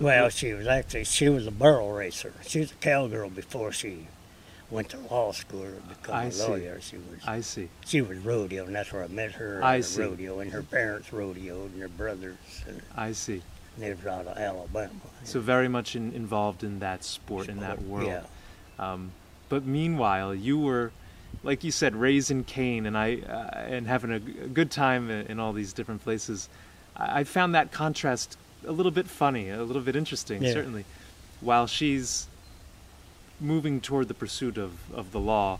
[0.00, 2.32] Well, she was actually she was a barrel racer.
[2.46, 4.06] She was a cowgirl before she
[4.70, 6.46] went to law school to become I a see.
[6.46, 6.80] lawyer.
[6.80, 7.68] She was I see.
[7.84, 9.60] she was rodeo, and that's where I met her.
[9.62, 10.02] I see.
[10.02, 12.36] rodeo, and her parents rodeoed, and her brothers,
[12.66, 13.42] and I see.
[13.76, 14.90] they out of Alabama.
[15.24, 18.06] So very much in, involved in that sport, in that world.
[18.06, 18.22] Yeah.
[18.78, 19.12] Um,
[19.48, 20.92] but meanwhile, you were,
[21.42, 24.70] like you said, raised in Cain, and I uh, and having a, g- a good
[24.70, 26.48] time in, in all these different places.
[26.96, 28.36] I found that contrast
[28.66, 30.52] a little bit funny, a little bit interesting, Yeah.
[30.52, 30.84] certainly.
[31.40, 32.26] While she's
[33.40, 35.58] moving toward the pursuit of, of the law,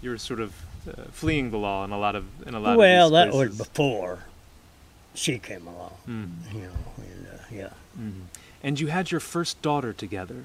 [0.00, 0.54] you're sort of
[0.88, 3.58] uh, fleeing the law in a lot of in a lot Well, of that was
[3.58, 4.20] before
[5.14, 5.92] she came along.
[6.08, 7.70] Mm, You know, and uh, yeah.
[7.98, 8.22] mhm.
[8.62, 10.44] And you had your first daughter together,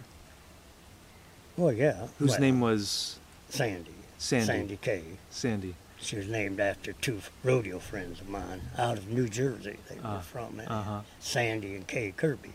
[1.58, 2.08] Well, yeah.
[2.20, 3.18] whose well, name was
[3.50, 3.92] Sandy.
[4.18, 4.46] Sandy.
[4.46, 5.04] Sandy Kay.
[5.30, 5.76] Sandy.
[6.04, 9.78] She was named after two rodeo friends of mine out of New Jersey.
[9.90, 10.70] They were from there.
[10.70, 11.02] Uh-huh.
[11.20, 12.54] Sandy and Kay Kirby.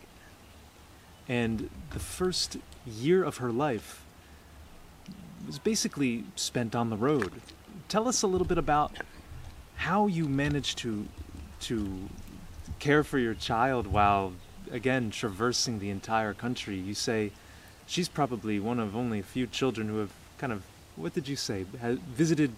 [1.28, 4.02] and the first year of her life
[5.46, 7.32] was basically spent on the road.
[7.88, 8.92] Tell us a little bit about
[9.76, 11.06] how you managed to
[11.60, 12.08] to
[12.78, 14.32] care for your child while
[14.70, 16.76] again traversing the entire country.
[16.76, 17.32] You say
[17.86, 20.62] she's probably one of only a few children who have kind of
[20.96, 21.64] what did you say?
[22.12, 22.52] Visited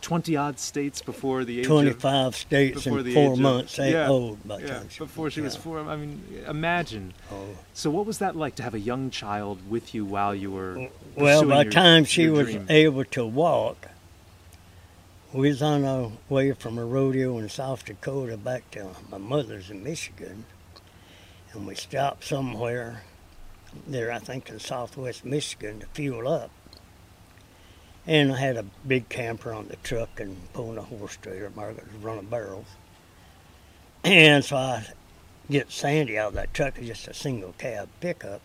[0.00, 3.78] 20 odd states before the age of 25 states before in four age of- months
[3.78, 5.80] yeah, old by the yeah, time she before she was four.
[5.80, 7.14] I mean, imagine.
[7.32, 7.46] Oh.
[7.72, 10.88] So, what was that like to have a young child with you while you were?
[11.16, 12.66] Well, by the time she was dream?
[12.68, 13.88] able to walk,
[15.32, 19.70] we was on our way from a rodeo in South Dakota back to my mother's
[19.70, 20.44] in Michigan,
[21.52, 23.02] and we stopped somewhere
[23.86, 26.50] there, I think, in southwest Michigan to fuel up.
[28.06, 31.50] And I had a big camper on the truck and pulling a horse trailer.
[31.54, 32.66] Margaret was running barrels.
[34.02, 34.86] And so I
[35.50, 38.42] get Sandy out of that truck, it's just a single cab pickup.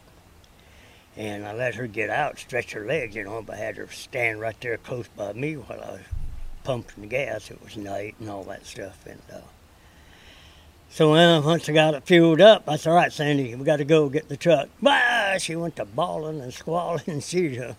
[1.18, 3.90] And I let her get out, stretch her legs, you know, but I had her
[3.90, 6.02] stand right there close by me while I was
[6.64, 7.52] pumping the gas.
[7.52, 9.06] It was night and all that stuff.
[9.06, 9.42] And uh,
[10.92, 13.78] so uh, once I got it fueled up, I said, all right, Sandy, we got
[13.78, 14.70] to go get the truck.
[14.82, 15.38] Bah!
[15.38, 17.04] She went to bawling and squalling.
[17.08, 17.74] And she uh,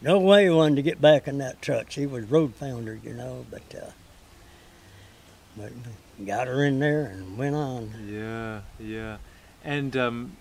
[0.00, 1.90] no way wanted to get back in that truck.
[1.90, 3.90] She was road founder, you know, but uh,
[5.56, 5.72] but
[6.24, 7.92] got her in there and went on.
[8.06, 9.18] Yeah, yeah.
[9.64, 10.36] And um,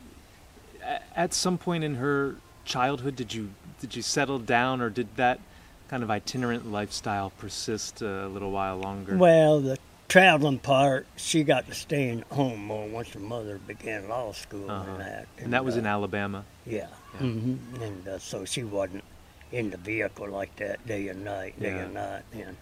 [1.15, 5.39] at some point in her childhood, did you did you settle down, or did that
[5.87, 9.17] kind of itinerant lifestyle persist a little while longer?
[9.17, 9.77] Well, the
[10.15, 14.69] traveling part, she got to stay in home more once her mother began law school
[14.69, 14.91] Uh-huh.
[14.91, 15.27] and that.
[15.37, 16.43] and that was uh, in Alabama.
[16.65, 16.87] Yeah.
[17.13, 17.19] Yeah.
[17.19, 19.05] hmm And uh, so she wasn't
[19.53, 21.83] in the vehicle like that day and night, day Yeah.
[21.85, 22.23] and night.
[22.33, 22.57] And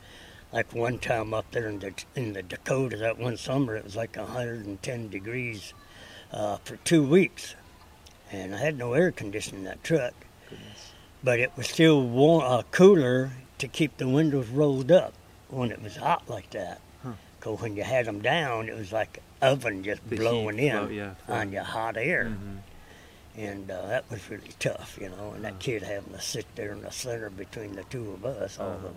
[0.53, 3.95] like one time up there in the in the Dakota, that one summer, it was
[3.95, 5.73] like 110 degrees
[6.31, 7.55] uh, for two weeks,
[8.31, 10.13] and I had no air conditioning in that truck,
[10.51, 10.91] Goodness.
[11.23, 15.13] but it was still warm, uh, cooler to keep the windows rolled up
[15.49, 16.79] when it was hot like that.
[17.39, 20.71] Because when you had them down, it was like oven just The heat blowing in
[20.71, 22.57] flow- yeah, on your hot air Mhm.
[23.37, 25.31] and uh, that was really tough, you know.
[25.31, 25.59] And that Uh-huh.
[25.61, 28.87] kid having to sit there in the center between the two of us, all Uh-huh.
[28.87, 28.95] those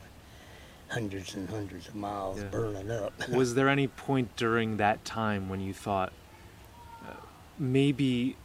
[0.88, 2.48] hundreds and hundreds of miles Yeah.
[2.48, 3.12] burning up.
[3.28, 6.12] was there any point during that time when you thought
[7.07, 7.14] uh,
[7.59, 8.37] maybe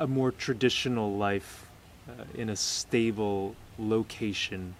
[0.00, 1.66] a more traditional life
[2.08, 4.74] uh, in a stable location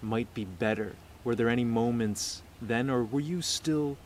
[0.00, 0.96] might be better?
[1.24, 3.96] Were there any moments then, or were you still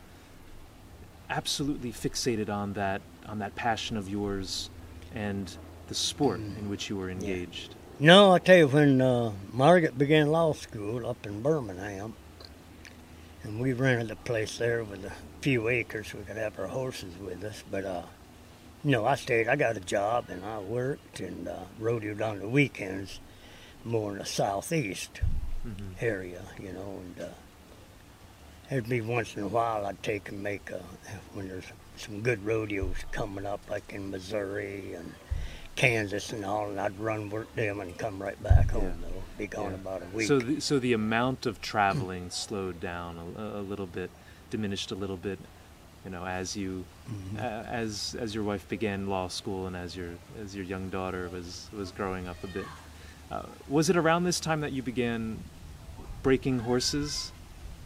[1.31, 4.69] absolutely fixated on that on that passion of yours
[5.15, 5.57] and
[5.89, 7.75] the sport in which you were engaged?
[8.01, 12.15] no, I tell you, when uh, Margaret began law school up in Birmingham,
[13.45, 17.15] and we rented a place there with a few acres, we could have our horses
[17.19, 17.63] with us.
[17.71, 18.03] But uh,
[18.83, 19.47] no, I stayed.
[19.49, 23.21] I got a job, and I worked and uh, rodeoed on the weekends,
[23.85, 25.21] more in the southeast.
[25.65, 26.03] Mhm.
[26.03, 27.29] area, you know, and uh,
[28.73, 30.79] it'd be once in a while I'd take and make uh,
[31.35, 31.65] when there's
[31.97, 35.13] some good rodeos coming up, like in Missouri and
[35.77, 38.85] Kansas and all, and I'd run work them and come right back home.
[38.85, 39.09] Yeah.
[39.09, 39.77] Though, be gone Yeah.
[39.77, 40.27] about a week.
[40.27, 44.11] So, the, so the amount of traveling slowed down a, a little bit,
[44.51, 45.39] diminished a little bit,
[46.05, 47.39] you know, as you, Mhm.
[47.39, 50.11] uh, as as your wife began law school and as your
[50.43, 52.67] as your young daughter was was growing up a bit.
[53.31, 55.39] Uh, was it around this time that you began
[56.23, 57.32] breaking horses?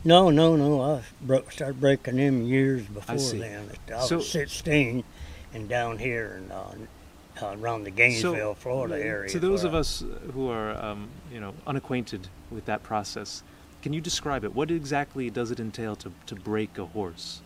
[0.06, 0.80] No, no, no.
[0.80, 3.70] I broke, started breaking them years before then.
[3.90, 5.04] I was So- 16
[5.52, 9.30] and down here and uh, around the Gainesville, Florida uh, area.
[9.30, 13.42] To those of I- us who are, um, you know, unacquainted with that process,
[13.82, 14.54] can you describe it?
[14.54, 17.40] What exactly does it entail to, to break a horse?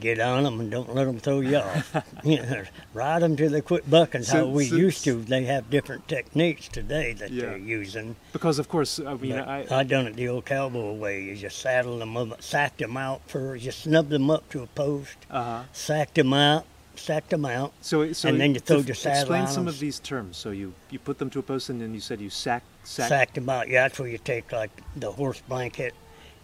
[0.00, 1.96] Get on them and don't let them throw you off.
[2.24, 2.62] you know,
[2.94, 4.22] ride them till they quit bucking.
[4.22, 5.22] So- how we so- used to.
[5.22, 7.46] They have different techniques today that Yeah.
[7.46, 8.16] they're using.
[8.32, 11.22] Because of course, I mean, But I, I done it the old cowboy way.
[11.22, 14.66] You just saddle them up, sacked them out first, You snub them up to a
[14.66, 15.64] post, uh-huh.
[15.72, 16.64] sacked them out,
[16.96, 17.72] sacked them out.
[17.80, 19.74] So, so And then you throw def- the saddle Explain on some them.
[19.74, 20.36] of these terms.
[20.36, 23.08] So you you put them to a post, and then you said you sack sack.
[23.08, 23.68] Sacked them out.
[23.68, 25.94] Yeah, that's where you take like the horse blanket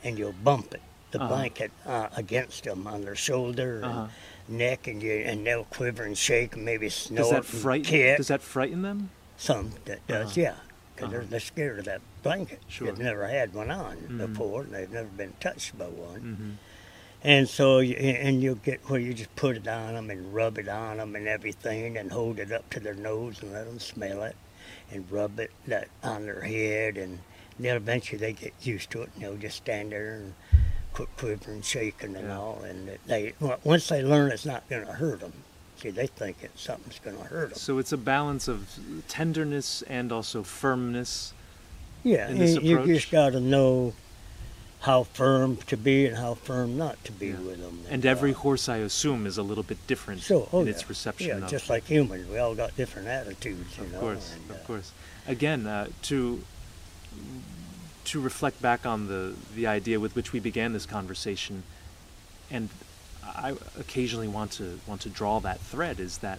[0.04, 0.82] and you'll bump it,
[1.14, 1.28] the Uh-huh.
[1.28, 4.06] blanket uh, against them on their shoulder and Uh-huh.
[4.48, 7.84] neck, and you and they'll quiver and shake and maybe snort Does that and frighten?
[7.84, 8.16] kick.
[8.16, 9.10] Does that frighten them?
[9.36, 10.40] Some that does, Uh-huh.
[10.40, 10.54] yeah,
[10.94, 11.10] because Uh-huh.
[11.12, 12.60] they're, they're scared of that blanket.
[12.68, 12.88] Sure.
[12.88, 14.18] They've never had one on Mhm.
[14.18, 16.20] before, and they've never been touched by one.
[16.20, 16.50] Mm-hmm.
[17.26, 20.58] And so, you, and you'll get where you just put it on them and rub
[20.58, 23.78] it on them and everything, and hold it up to their nose and let them
[23.78, 24.36] smell it,
[24.90, 27.20] and rub it that on their head, and
[27.58, 30.34] then eventually they get used to it, and they'll just stand there and
[30.94, 32.38] quit quivering, shaking, and Yeah.
[32.38, 32.62] all.
[32.62, 35.32] And they once they learn it's not going to hurt them,
[35.76, 37.58] see, they think it something's going to hurt them.
[37.58, 38.78] So it's a balance of
[39.08, 41.32] tenderness and also firmness.
[42.02, 43.94] Yeah, you just got to know
[44.80, 47.38] how firm to be and how firm not to be Yeah.
[47.38, 47.84] with them.
[47.88, 50.72] And every horse, I assume, is a little bit different so, oh, in yeah.
[50.72, 54.00] its reception Yeah, just like humans, we all got different attitudes, you of know.
[54.00, 54.92] course, and, of uh, course.
[55.26, 56.42] Again, uh, to
[58.04, 61.62] to reflect back on the the idea with which we began this conversation,
[62.50, 62.68] and
[63.24, 66.38] I occasionally want to want to draw that thread is that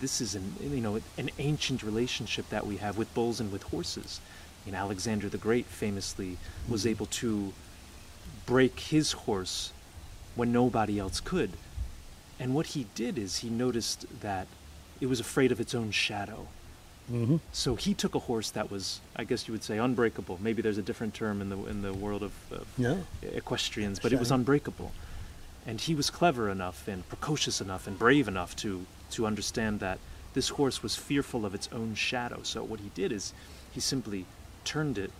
[0.00, 3.62] this is an you know an ancient relationship that we have with bulls and with
[3.64, 4.20] horses.
[4.66, 6.38] You know, Alexander the Great famously
[6.68, 6.90] was mm-hmm.
[6.90, 7.52] able to
[8.46, 9.72] break his horse
[10.34, 11.52] when nobody else could.
[12.38, 14.46] And what he did is he noticed that
[15.00, 16.48] it was afraid of its own shadow.
[17.08, 20.38] Hmm So he took a horse that was, I guess you would say, unbreakable.
[20.40, 23.04] Maybe there's a different term in the in the world of, of No.
[23.22, 24.92] equestrians, but it was unbreakable.
[25.66, 29.98] And he was clever enough and precocious enough and brave enough to to understand that
[30.34, 32.40] this horse was fearful of its own shadow.
[32.42, 33.32] So what he did is
[33.72, 34.24] he simply
[34.64, 35.10] turned it,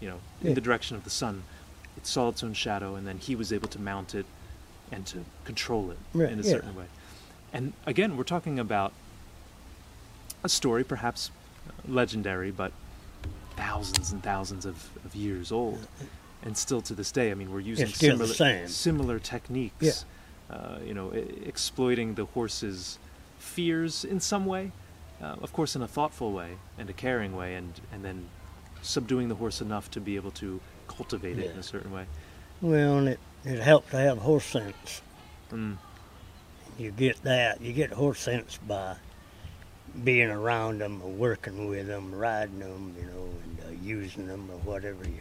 [0.00, 0.54] you know, in Yeah.
[0.54, 1.42] the direction of the sun.
[1.96, 4.26] It saw its own shadow, and then he was able to mount it
[4.92, 6.50] and to control it Right, in a yeah.
[6.50, 6.86] certain way.
[7.52, 8.92] And again, we're talking about
[10.44, 11.30] a story, perhaps
[11.88, 12.70] legendary, but
[13.56, 15.86] thousands and thousands of, of years old.
[16.42, 19.74] And still to this day, I mean, we're using It's still the similar, similar techniques.
[19.80, 19.92] Yeah.
[20.54, 22.98] Uh, you know, e- exploiting the horse's
[23.38, 24.70] fears in some way,
[25.22, 28.26] uh, of course, in a thoughtful way and a caring way, and, and then
[28.82, 32.04] subduing the horse enough to be able to cultivate it in a certain way.
[32.60, 35.00] Well, and it, it helps to have horse sense.
[35.50, 35.78] Mm,
[36.78, 37.62] You get that.
[37.62, 38.96] You get horse sense by
[40.02, 44.48] being around them or working with them, riding them, you know, and uh, using them
[44.50, 45.20] or whatever you,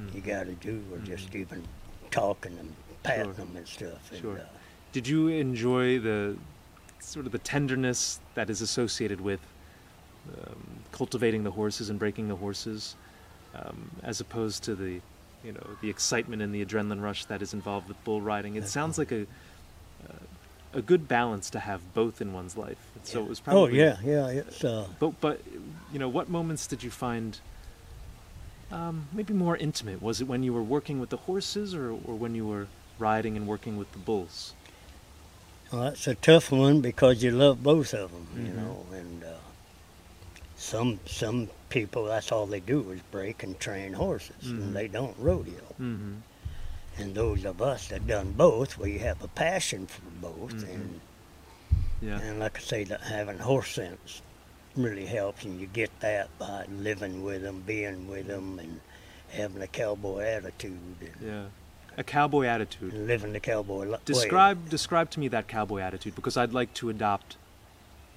[0.00, 0.14] mm.
[0.14, 1.62] you got to do, or just even
[2.10, 3.32] talking and patting Sure.
[3.34, 4.12] them and stuff.
[4.12, 4.38] And, Sure.
[4.38, 4.44] uh,
[4.92, 6.36] Did you enjoy the
[7.00, 9.40] sort of the tenderness that is associated with
[10.28, 12.96] um, cultivating the horses and breaking the horses,
[13.54, 15.00] um, as opposed to the,
[15.44, 18.56] you know, the excitement and the adrenaline rush that is involved with bull riding?
[18.56, 19.26] It sounds like a
[20.74, 22.78] a good balance to have both in one's life.
[23.04, 23.80] So it was probably.
[23.80, 24.40] oh probably yeah, yeah.
[24.40, 25.40] It's uh, But but
[25.92, 27.38] you know, what moments did you find?
[28.72, 30.02] Um, maybe more intimate.
[30.02, 32.66] Was it when you were working with the horses, or, or when you were
[32.98, 34.54] riding and working with the bulls?
[35.72, 38.56] well, that's a tough one because you love both of them, you Mhm.
[38.56, 39.28] know, and uh,
[40.56, 44.62] some some people that's all they do is break and train horses, Mhm.
[44.62, 45.62] and they don't rodeo.
[45.80, 46.14] Mm-hmm.
[46.98, 50.74] And those of us that done both, we have a passion for both, Mhm.
[50.74, 51.00] and
[52.00, 52.20] Yeah.
[52.20, 54.22] and like I say, that having horse sense
[54.74, 58.80] really helps, and you get that by living with them, being with them, and
[59.30, 61.44] having a cowboy attitude and, Yeah.
[61.98, 62.92] A cowboy attitude.
[62.92, 63.98] and living the cowboy li- way.
[64.04, 67.36] Describe describe to me that cowboy attitude because I'd like to adopt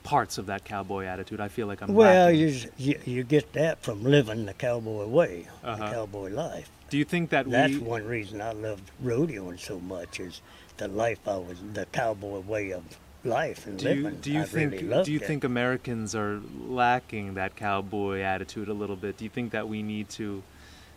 [0.04, 1.40] parts of that cowboy attitude.
[1.40, 5.48] I feel like I'm Well, you, you you get that from living the cowboy way,
[5.64, 5.76] Uh-huh.
[5.78, 6.70] the cowboy life.
[6.90, 10.42] Do you think that That's we one reason I loved rodeoing so much is
[10.78, 12.84] the life I was, the cowboy way of
[13.26, 14.20] life and do you, living.
[14.22, 15.26] do you I think really do you it.
[15.26, 19.18] think Americans are lacking that cowboy attitude a little bit?
[19.18, 20.42] Do you think that we need to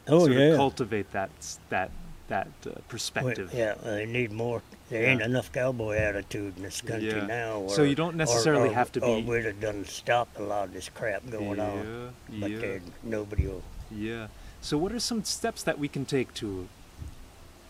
[0.09, 0.41] Oh sort yeah.
[0.53, 1.31] of cultivate that
[1.71, 1.91] that
[2.29, 3.51] that uh, Well, perspective?
[3.53, 4.63] yeah, they need more.
[4.89, 5.27] There ain't Yeah.
[5.27, 7.27] enough cowboy attitude in this country Yeah.
[7.27, 7.53] now.
[7.63, 10.39] Or, So you don't necessarily or, or, have to Or be- we'd have done stopped
[10.39, 12.15] a lot of this crap going yeah, on.
[12.41, 13.63] But yeah, nobody will.
[13.91, 14.29] yeah.
[14.63, 16.69] So what are some steps that we can take to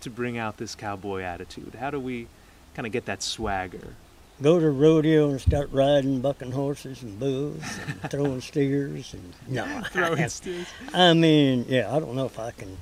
[0.00, 1.74] to bring out this cowboy attitude?
[1.80, 2.26] How do we
[2.74, 3.94] kind of get that swagger?
[4.40, 9.64] Go to rodeo and start riding, bucking horses and bulls and throwing steers and no.
[9.92, 10.66] Throwing steers.
[10.92, 12.76] I mean, yeah, I don't know if I can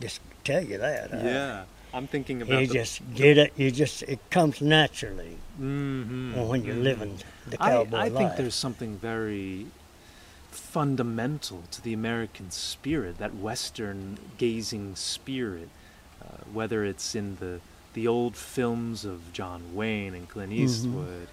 [0.00, 1.10] just tell you that.
[1.12, 1.64] Yeah,
[1.94, 3.52] I'm thinking about You the, just get it.
[3.56, 6.82] You just it comes naturally Mhm, when you're mhm.
[6.82, 8.12] living the I, cowboy I life.
[8.18, 9.66] think there's something very
[10.56, 15.68] fundamental to the American spirit, that Western gazing spirit,
[16.22, 17.60] uh, whether it's in the
[17.94, 20.64] the old films of John Wayne and Clint Mm-hmm.
[20.64, 21.28] Eastwood,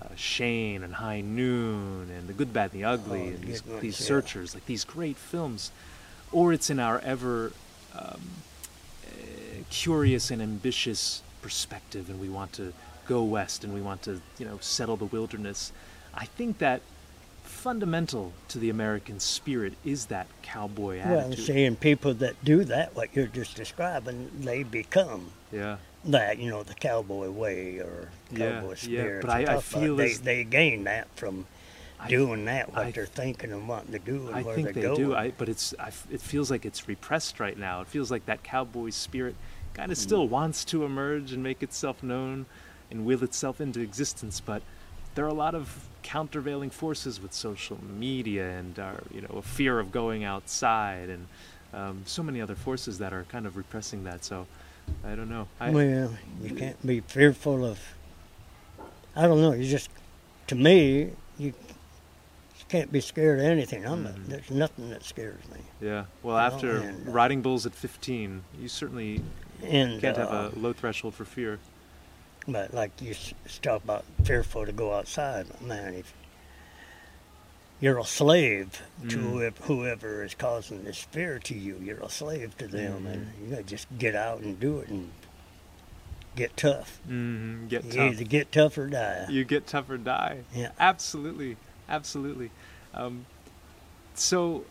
[0.00, 3.66] uh, Shane and High Noon, and The Good, Bad, and the Ugly, Oh, and these,
[3.66, 4.06] ones, these yeah.
[4.06, 5.72] searchers, like these great films,
[6.30, 7.52] or it's in our ever
[7.98, 8.20] um,
[9.04, 9.10] uh,
[9.70, 12.72] curious and ambitious perspective, and we want to
[13.08, 15.72] go west and we want to, you know, settle the wilderness.
[16.14, 16.82] I think that
[17.66, 21.36] fundamental to the American spirit is that cowboy attitude.
[21.36, 26.38] well, seeing people that do that, what you're just describing, they become yeah, that.
[26.38, 29.22] You know, the cowboy way or Yeah, cowboy yeah, spirit.
[29.22, 31.48] but I- I feel they they gain that from
[31.98, 32.72] I- doing that.
[32.72, 35.00] What I- they're thinking and wanting to do and I where think they're they going.
[35.00, 35.16] do.
[35.16, 35.74] I, but it's
[36.08, 37.80] it feels like it's repressed right now.
[37.80, 39.34] It feels like that cowboy spirit
[39.74, 40.02] kind of hmm.
[40.02, 42.46] still wants to emerge and make itself known
[42.92, 44.38] and will itself into existence.
[44.38, 44.62] But
[45.16, 49.42] there are a lot of countervailing forces with social media and our you know a
[49.42, 51.26] fear of going outside and
[51.74, 54.24] um, so many other forces that are kind of repressing that.
[54.24, 54.46] So
[55.04, 55.48] I don't know.
[55.58, 57.78] I, well, you can't be fearful of.
[59.16, 59.52] I don't know.
[59.52, 59.90] You just,
[60.46, 61.52] to me, you
[62.68, 63.84] can't be scared of anything.
[63.86, 64.26] I'm not, Mhm.
[64.26, 65.60] there's nothing that scares me.
[65.80, 66.04] yeah.
[66.22, 69.22] Well, after and, uh, riding bulls at 15, you certainly
[69.64, 71.58] And can't have uh, a low threshold for fear.
[72.48, 73.14] But like you
[73.62, 75.94] talk about fearful to go outside, man.
[75.94, 76.12] If
[77.80, 79.20] you're a slave to Mm.
[79.32, 81.76] whoever, whoever is causing this fear to you.
[81.82, 83.12] You're a slave to them, Mhm.
[83.12, 85.10] and you gotta just get out and do it and
[86.36, 86.98] get tough.
[87.06, 88.12] hmm Get You tough.
[88.12, 89.26] either get tough or die.
[89.28, 90.44] You get tough or die.
[90.54, 90.70] Yeah.
[90.78, 91.56] Absolutely.
[91.88, 92.50] Absolutely.
[92.94, 93.26] Um,
[94.14, 94.64] so,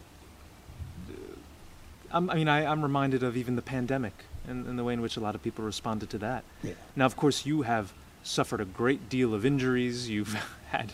[2.11, 4.13] I'm, I mean, I, I'm reminded of even the pandemic
[4.48, 6.43] and, and the way in which a lot of people responded to that.
[6.64, 6.74] Yeah.
[6.96, 7.93] Now, of course, you have
[8.24, 10.10] suffered a great deal of injuries.
[10.10, 10.34] You've
[10.70, 10.93] had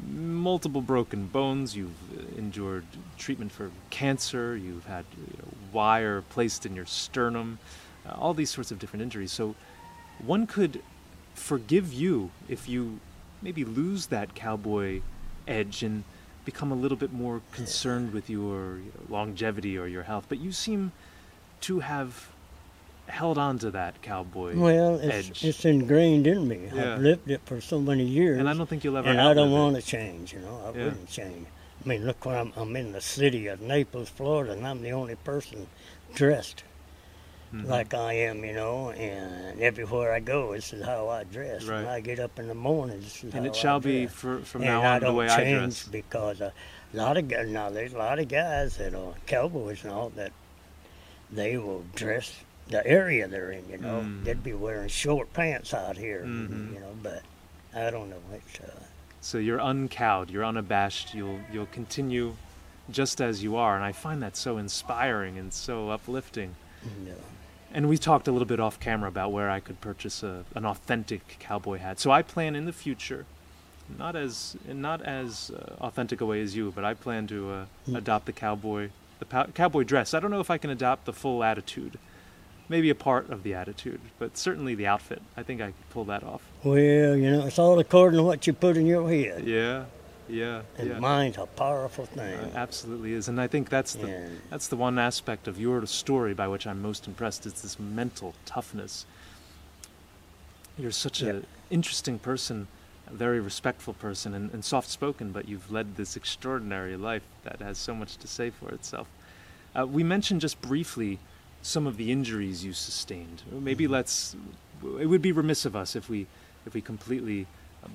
[0.00, 1.76] multiple broken bones.
[1.76, 2.84] You've uh, endured
[3.18, 4.56] treatment for cancer.
[4.56, 7.58] You've had you know, wire placed in your sternum.
[8.06, 9.32] Uh, all these sorts of different injuries.
[9.32, 9.54] So,
[10.18, 10.82] one could
[11.34, 13.00] forgive you if you
[13.40, 15.00] maybe lose that cowboy
[15.48, 16.04] edge and
[16.44, 20.26] become a little bit more concerned with your longevity or your health.
[20.28, 20.92] But you seem
[21.62, 22.28] to have
[23.08, 25.44] held on to that cowboy Well, it's, edge.
[25.44, 26.68] it's ingrained in me.
[26.72, 26.94] Yeah.
[26.94, 28.38] I've lived it for so many years.
[28.38, 29.08] and I don't think you'll ever.
[29.08, 30.32] and I don't want to change.
[30.32, 30.84] You know, I Yeah.
[30.84, 31.46] wouldn't change.
[31.84, 32.52] I mean, look where I'm.
[32.56, 35.66] I'm in the city of Naples, Florida, and I'm the only person
[36.14, 36.62] dressed
[37.52, 37.66] Mhm.
[37.68, 38.44] like I am.
[38.44, 41.64] You know, and everywhere I go, this is how I dress.
[41.64, 41.78] Right.
[41.84, 44.00] When I get up in the morning, this is and how it shall I be
[44.02, 44.14] dress.
[44.14, 45.88] for, from and now I on the don't way I dress.
[45.88, 46.52] because a
[46.94, 50.30] lot of guys now there's a lot of guys that are cowboys and all that
[51.32, 52.32] they will dress
[52.68, 53.68] the area they're in.
[53.68, 54.24] You know, Mm.
[54.24, 56.22] they'd be wearing short pants out here.
[56.24, 56.74] Mhm.
[56.74, 57.22] You know, but
[57.74, 58.20] I don't know.
[58.32, 58.80] It's uh,
[59.20, 61.14] So you're uncowed, you're unabashed.
[61.14, 62.36] You'll you'll continue
[62.90, 66.56] just as you are, and I find that so inspiring and so uplifting.
[67.04, 67.12] know.
[67.74, 70.66] And we talked a little bit off camera about where I could purchase a, an
[70.66, 71.98] authentic cowboy hat.
[72.00, 73.24] So I plan in the future,
[73.98, 77.64] not as not as uh, authentic a way as you, but I plan to uh,
[77.88, 77.96] Mm.
[77.96, 78.90] adopt the cowboy
[79.20, 80.12] the pow- cowboy dress.
[80.14, 81.96] I don't know if I can adopt the full attitude,
[82.72, 85.20] maybe a part of the attitude, but certainly the outfit.
[85.36, 86.40] I think I could pull that off.
[86.64, 89.44] Well, you know, it's all according to what you put in your head.
[89.46, 89.84] Yeah,
[90.28, 90.98] yeah, And yeah.
[90.98, 92.52] mind's a powerful Uh, thing.
[92.54, 96.32] absolutely is, and I think that's the And- that's the one aspect of your story
[96.32, 97.44] by which I'm most impressed.
[97.44, 99.04] Is this mental toughness.
[100.78, 101.34] You're such Yep.
[101.34, 102.68] an interesting person,
[103.06, 107.76] a very respectful person, and, and soft-spoken, but you've led this extraordinary life that has
[107.76, 109.06] so much to say for itself.
[109.78, 111.18] Uh, we mentioned just briefly
[111.62, 113.42] some of the injuries you sustained.
[113.50, 113.92] Maybe Mm-hmm.
[113.92, 114.36] let's.
[115.00, 116.26] It would be remiss of us if we
[116.66, 117.46] if we completely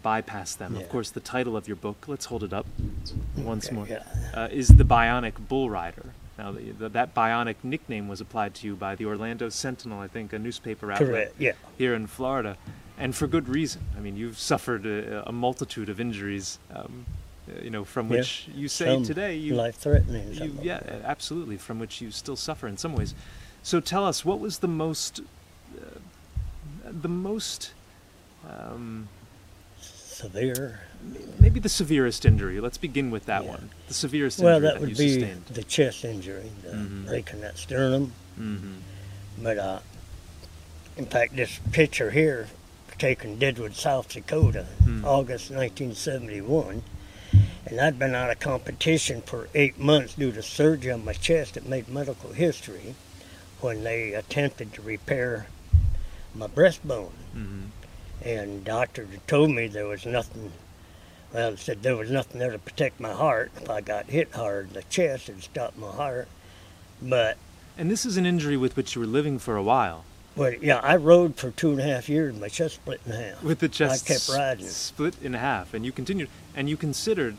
[0.04, 0.76] bypass them.
[0.76, 2.06] Of course, the title of your book.
[2.08, 2.66] Let's hold it up
[3.38, 4.04] once Okay, more yeah.
[4.34, 6.08] uh, is the Bionic Bull Rider.
[6.38, 10.08] Now, the, the, that Bionic nickname was applied to you by the Orlando Sentinel, I
[10.08, 11.54] think, a newspaper outlet Correct, yeah.
[11.80, 12.58] here in Florida,
[12.98, 13.82] and for good reason.
[13.98, 17.06] I mean, you've suffered a, a multitude of injuries, um,
[17.50, 20.32] uh, you know, from Yeah, which you say today you, life threatening.
[20.34, 23.16] you yeah, absolutely, from which you still suffer in some ways.
[23.68, 25.20] So tell us, what was the most,
[25.78, 26.00] uh,
[26.90, 27.72] the most,
[28.50, 29.10] um,
[29.82, 30.80] severe.
[31.42, 32.62] maybe the severest injury?
[32.62, 33.50] Let's begin with that Yeah.
[33.50, 33.70] one.
[33.90, 35.46] The severest Well, injury that you would be sustained.
[35.48, 37.08] the chest injury, the Mhm.
[37.08, 38.14] breaking that sternum.
[38.40, 38.76] Mm-hmm.
[39.44, 39.80] But uh,
[40.96, 42.48] in fact, this picture here,
[42.98, 45.04] taken Deadwood, South Dakota, Hmm.
[45.04, 46.84] August 1971,
[47.66, 51.56] and I'd been out of competition for eight months due to surgery on my chest
[51.56, 52.96] that made medical history
[53.62, 55.48] when they attempted to repair
[56.34, 57.12] my breastbone.
[57.36, 57.64] Mm-hmm.
[58.24, 60.52] And doctor had told me there was nothing.
[61.34, 63.52] Well, it said there was nothing there to protect my heart.
[63.58, 66.28] If I got hit hard in the chest, it'd stop my heart.
[67.02, 67.38] But
[67.78, 70.04] And this is an injury with which you were living for a while,
[70.38, 72.40] well, yeah, I rode for two and a half years.
[72.40, 73.44] My chest split in half.
[73.44, 74.68] with the chest kept riding.
[74.68, 77.38] split in half, and you continued, and you considered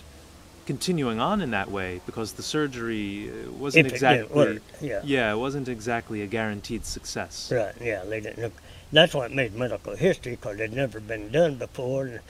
[0.69, 5.01] continuing on in that way because the surgery uh, wasn't it exactly, didn't work, yeah.
[5.03, 7.51] yeah, it wasn't exactly a guaranteed success.
[7.51, 8.43] Right, yeah, they didn't.
[8.43, 8.53] Look.
[8.93, 12.05] That's what made medical history because it'd never been done before.
[12.05, 12.21] And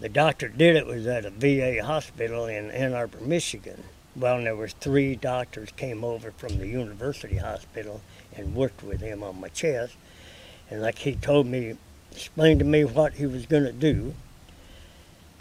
[0.00, 3.84] the doctor did it was at a VA hospital in Ann Arbor, Michigan.
[4.16, 8.00] Well, and there was three doctors came over from the university hospital
[8.36, 9.94] and worked with him on my chest.
[10.68, 11.76] And like he told me,
[12.10, 14.14] explained to me what he was going to do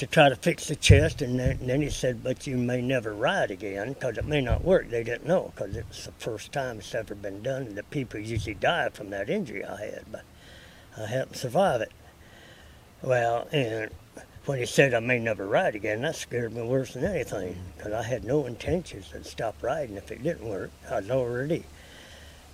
[0.03, 1.21] to try to fix the chest.
[1.21, 4.63] And then, then he said, but you may never ride again because it may not
[4.63, 4.89] work.
[4.89, 7.63] They didn't know because it was the first time it's ever been done.
[7.63, 10.23] And the people usually die from that injury I had, but
[10.97, 11.91] I to survive it.
[13.01, 13.91] Well, and
[14.45, 17.93] when he said I may never ride again, that scared me worse than anything because
[17.93, 20.71] I had no intentions to stop riding if it didn't work.
[20.91, 21.63] I'd already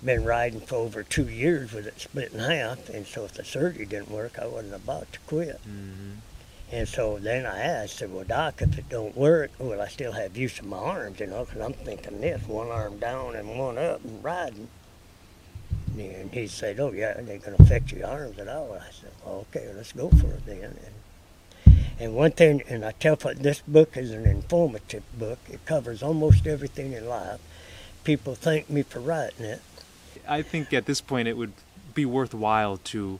[0.04, 3.44] been riding for over two years with it split in half, and so if the
[3.44, 5.60] surgery didn't work, I wasn't about to quit.
[5.64, 6.29] hmm
[6.72, 10.12] And so then I asked, said, well, Doc, if it don't work, will I still
[10.12, 13.58] have use of my arms, you know, because I'm thinking this, one arm down and
[13.58, 14.68] one up and riding.
[15.98, 18.72] And he said, oh, yeah, it ain't going to affect your arms at all.
[18.74, 20.78] I said, well, okay, let's go for it then.
[21.66, 25.38] And, And one thing, and I tell you, this book is an informative book.
[25.50, 27.40] It covers almost everything in life.
[28.04, 29.60] People thank me for writing it.
[30.26, 31.52] I think at this point it would
[31.92, 33.18] be worthwhile to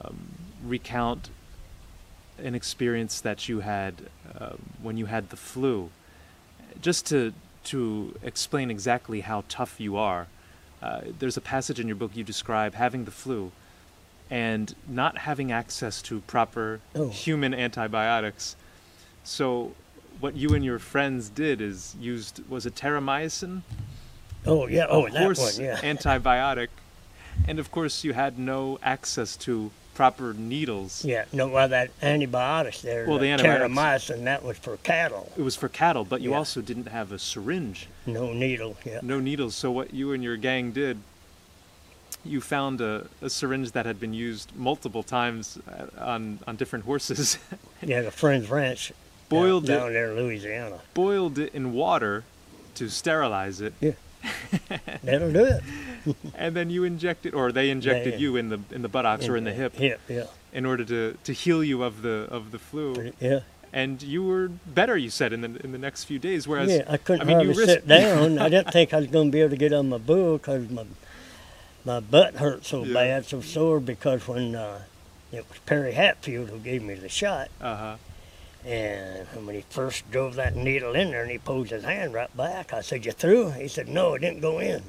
[0.00, 0.28] um,
[0.64, 1.30] recount
[2.38, 3.94] an experience that you had
[4.38, 5.90] um, when you had the flu,
[6.80, 7.32] just to
[7.64, 10.28] to explain exactly how tough you are.
[10.80, 13.50] Uh, there's a passage in your book you describe having the flu
[14.30, 17.08] and not having access to proper Oh.
[17.08, 18.54] human antibiotics.
[19.24, 19.72] So,
[20.20, 23.62] what you and your friends did is used was it terramycin,
[24.46, 25.76] Oh yeah, oh a that one, yeah.
[25.82, 26.68] antibiotic,
[27.48, 31.04] and of course you had no access to proper needles.
[31.04, 35.32] Yeah, no, well that antibiotics there, Well, the terramycin, that was for cattle.
[35.36, 36.36] It was for cattle, but you Yeah.
[36.36, 39.00] also didn't have a syringe, No needle, yeah.
[39.02, 39.54] no needles.
[39.54, 40.98] So what you and your gang did,
[42.24, 46.84] you found a, a syringe that had been used multiple times uh, on on different
[46.84, 47.38] horses,
[47.82, 48.92] Yeah, the Friends Ranch
[49.30, 50.78] boiled down, it, down there in Louisiana.
[50.94, 52.24] boiled it in water
[52.74, 53.72] to sterilize it,
[55.02, 55.62] That'll do it.
[56.34, 58.20] and then you injected, or they injected yeah.
[58.20, 60.24] you in the in the buttocks or in the hip, Hip, yeah.
[60.52, 63.12] in order to, to heal you of the of the flu.
[63.20, 63.40] Yeah.
[63.72, 66.46] And you were better, you said, in the in the next few days.
[66.46, 68.38] Whereas yeah, I couldn't I mean, you hardly risked- sit down.
[68.38, 70.70] I didn't think I was going to be able to get on my bull because
[70.70, 70.84] my
[71.84, 72.94] my butt hurt so Yeah.
[72.94, 73.80] bad, so sore.
[73.80, 74.82] Because when uh,
[75.32, 77.96] it was Perry Hatfield who gave me the shot, uh huh.
[78.66, 82.34] And when he first drove that needle in there and he pulled his hand right
[82.36, 84.82] back, I said, "You through?" He said, "No, it didn't go in."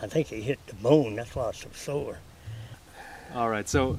[0.00, 1.16] I think he hit the bone.
[1.16, 2.18] That's why it's so sore.
[3.34, 3.98] All right, so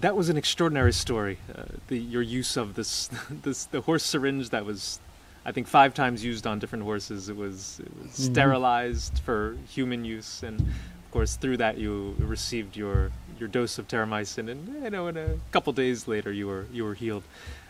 [0.00, 1.38] that was an extraordinary story.
[1.54, 4.98] Uh, the your use of this this the horse syringe that was,
[5.44, 7.28] I think, five times used on different horses.
[7.28, 8.32] It was it was Mhm.
[8.32, 10.72] sterilized for human use, and
[11.06, 15.16] of course through that you received your your dose of terramycin, and you know in
[15.16, 17.22] a couple days later you were you were healed.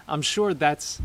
[0.09, 1.01] I'm sure that's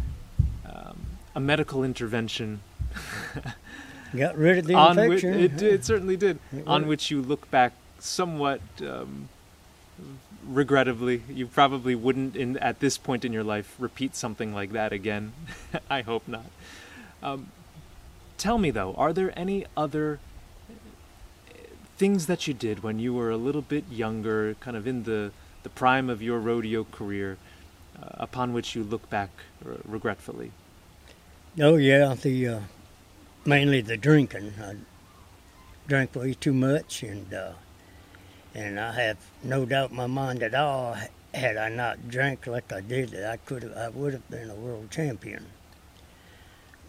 [0.66, 0.98] um,
[1.36, 2.62] a medical intervention
[4.16, 5.66] Got rid of the on which infection.
[5.66, 6.40] it, it certainly did.
[6.52, 9.30] It on which you look back somewhat um,
[10.46, 11.24] regrettably.
[11.30, 15.32] You probably wouldn't in at this point in your life repeat something like that again.
[15.90, 16.46] I hope not.
[17.24, 17.52] Um,
[18.38, 20.20] tell me though are there any other
[22.02, 25.32] things that you did when you were a little bit younger kind of in the
[25.66, 27.38] the prime of your rodeo career
[28.02, 29.30] uh, upon which you look back
[29.64, 30.52] uh, regretfully
[31.60, 32.60] Oh yeah, the uh,
[33.43, 34.54] mainly the drinking.
[34.62, 34.76] I
[35.86, 37.52] drank way too much, and uh,
[38.56, 40.95] and I have no doubt in my mind at all.
[41.34, 44.91] Had I not drank like I did, I could I would have been a world
[44.91, 45.47] champion.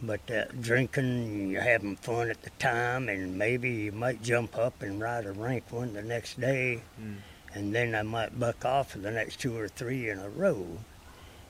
[0.05, 4.83] But uh, drinking, you're having fun at the time, and maybe you might jump up
[4.83, 7.17] and ride a rank one the next day, Mm.
[7.55, 10.67] and then I might buck off for the next two or three in a row,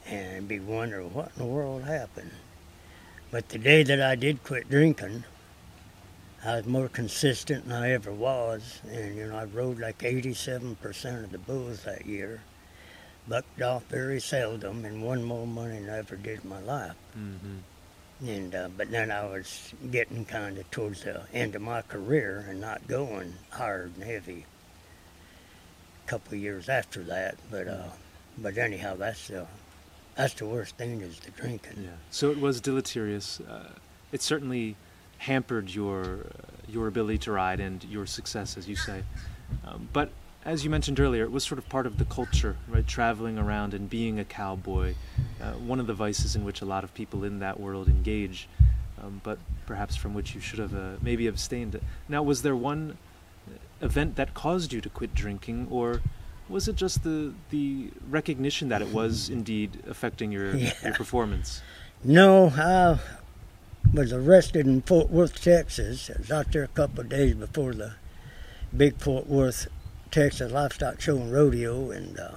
[0.07, 2.33] and be wondering what in the world happened.
[3.31, 5.25] But the day that I did quit drinking,
[6.45, 8.81] I was more consistent than I ever was.
[8.91, 12.43] And, you know, I rode like 87% of the bulls that year.
[13.29, 16.97] Bucked off very seldom and won more money than I ever did in my life.
[17.17, 17.59] mm-hmm.
[18.25, 22.47] And, uh, but then I was getting kind of towards the end of my career
[22.49, 24.47] and not going hard and heavy.
[26.05, 27.89] A couple of years after that, but uh,
[28.39, 29.47] but anyhow, that's uh,
[30.15, 31.83] that's the worst thing is the drinking.
[31.83, 31.91] Yeah.
[32.11, 33.41] So it was deleterious.
[33.41, 33.71] Uh,
[34.13, 34.77] it certainly
[35.19, 39.03] hampered your uh, your ability to ride and your success, as you say.
[39.67, 40.11] Um, but
[40.45, 42.87] as you mentioned earlier, it was sort of part of the culture, right?
[42.87, 44.95] Traveling around and being a cowboy,
[45.41, 48.49] uh, one of the vices in which a lot of people in that world engage,
[49.03, 51.81] um, but perhaps from which you should have uh, maybe abstained.
[52.09, 52.99] Now, was there one
[53.81, 56.01] event that caused you to quit drinking, or
[56.49, 60.73] was it just the the recognition that it was indeed affecting your Yeah.
[60.83, 61.63] your performance?
[62.05, 62.99] No, I
[63.95, 66.11] was arrested in Fort Worth, Texas.
[66.11, 67.95] I was out there a couple of days before the
[68.77, 69.69] big Fort Worth,
[70.13, 72.33] Texas livestock show and rodeo, and uh,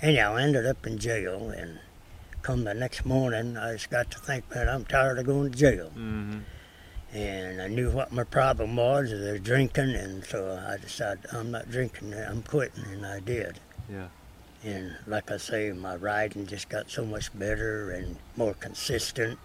[0.00, 1.50] anyhow, I ended up in jail.
[1.50, 1.80] And
[2.42, 5.58] come the next morning, I just got to think, man, I'm tired of going to
[5.58, 5.90] jail.
[5.90, 6.38] Mm-hmm.
[7.12, 11.50] And I knew what my problem was, I was drinking, and so I decided I'm
[11.50, 13.58] not drinking, I'm quitting, and I did.
[13.90, 14.06] Yeah.
[14.62, 19.38] And like I say, my riding just got so much better and more consistent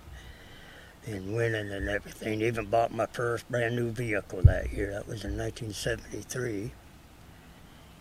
[1.08, 2.42] and winning and everything.
[2.42, 4.92] Even bought my first brand new vehicle that year.
[4.92, 6.72] That was in 1973.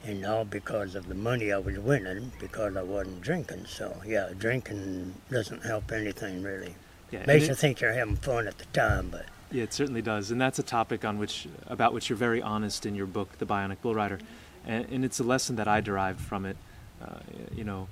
[0.04, 3.66] And all because of the money I was winning because I wasn't drinking.
[3.66, 6.74] So, yeah, drinking doesn't help anything really.
[7.10, 7.24] Yeah.
[7.26, 10.30] Makes it- you think you're having fun at the time, but Yeah, it certainly does,
[10.30, 13.46] and that's a topic on which about which you're very honest in your book, The
[13.46, 14.18] Bionic Bull Rider,
[14.66, 16.56] and, and it's a lesson that I derived from it.
[17.02, 17.20] Uh,
[17.54, 17.88] you know,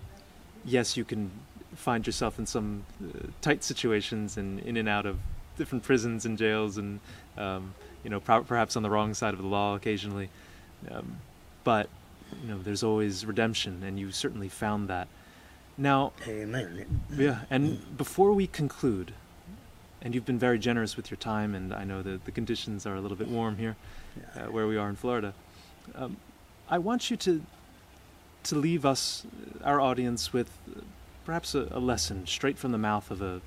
[0.66, 1.30] yes, you can
[1.74, 5.18] find yourself in some uh, tight situations and in and out of
[5.56, 7.00] different prisons and jails, and
[7.38, 10.28] um, you know, pro- perhaps on the wrong side of the law occasionally.
[10.90, 11.18] Um,
[11.64, 11.88] but
[12.42, 15.08] you know, there's always redemption, and you certainly found that.
[15.78, 17.02] Now, Amen.
[17.14, 19.12] yeah, and before we conclude,
[20.00, 22.94] and you've been very generous with your time, and I know that the conditions are
[22.94, 23.76] a little bit warm here,
[24.34, 25.34] uh, where we are in Florida.
[25.94, 26.16] Um,
[26.68, 27.42] I want you to
[28.44, 29.26] to leave us,
[29.64, 30.80] our audience, with uh,
[31.24, 33.40] perhaps a, a lesson straight from the mouth of a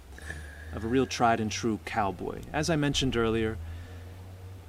[0.74, 2.42] of a real tried and true cowboy.
[2.54, 3.58] As I mentioned earlier,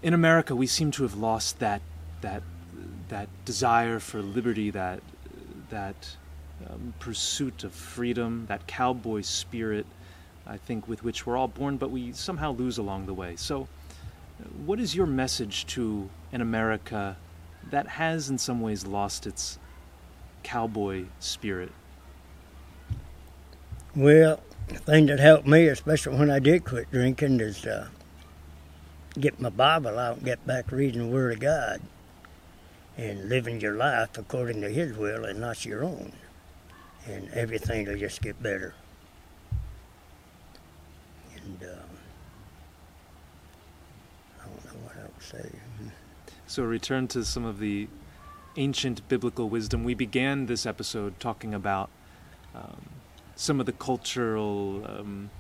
[0.03, 1.83] in America, we seem to have lost that
[2.23, 2.43] that
[3.11, 5.01] that desire for liberty, that
[5.69, 6.17] that
[6.69, 9.87] um, pursuit of freedom, that cowboy spirit.
[10.47, 13.37] I think with which we're all born, but we somehow lose along the way.
[13.37, 13.69] So,
[14.65, 17.17] what is your message to an America
[17.71, 19.59] that has, in some ways, lost its
[20.43, 21.71] cowboy spirit?
[23.95, 27.89] Well, the thing that helped me, especially when I did quit drinking, is uh,
[29.19, 31.81] get my Bible out and get back reading the Word of God
[33.01, 36.13] and living your life according to His will and not your own.
[37.07, 38.75] And everything will just get better.
[41.35, 41.77] And uh,
[44.39, 45.51] I don't know what else to say.
[46.47, 47.89] So, return to some of the
[48.57, 49.83] ancient biblical wisdom.
[49.83, 51.89] We began this episode talking about
[52.55, 52.85] um,
[53.35, 55.31] some of the cultural um,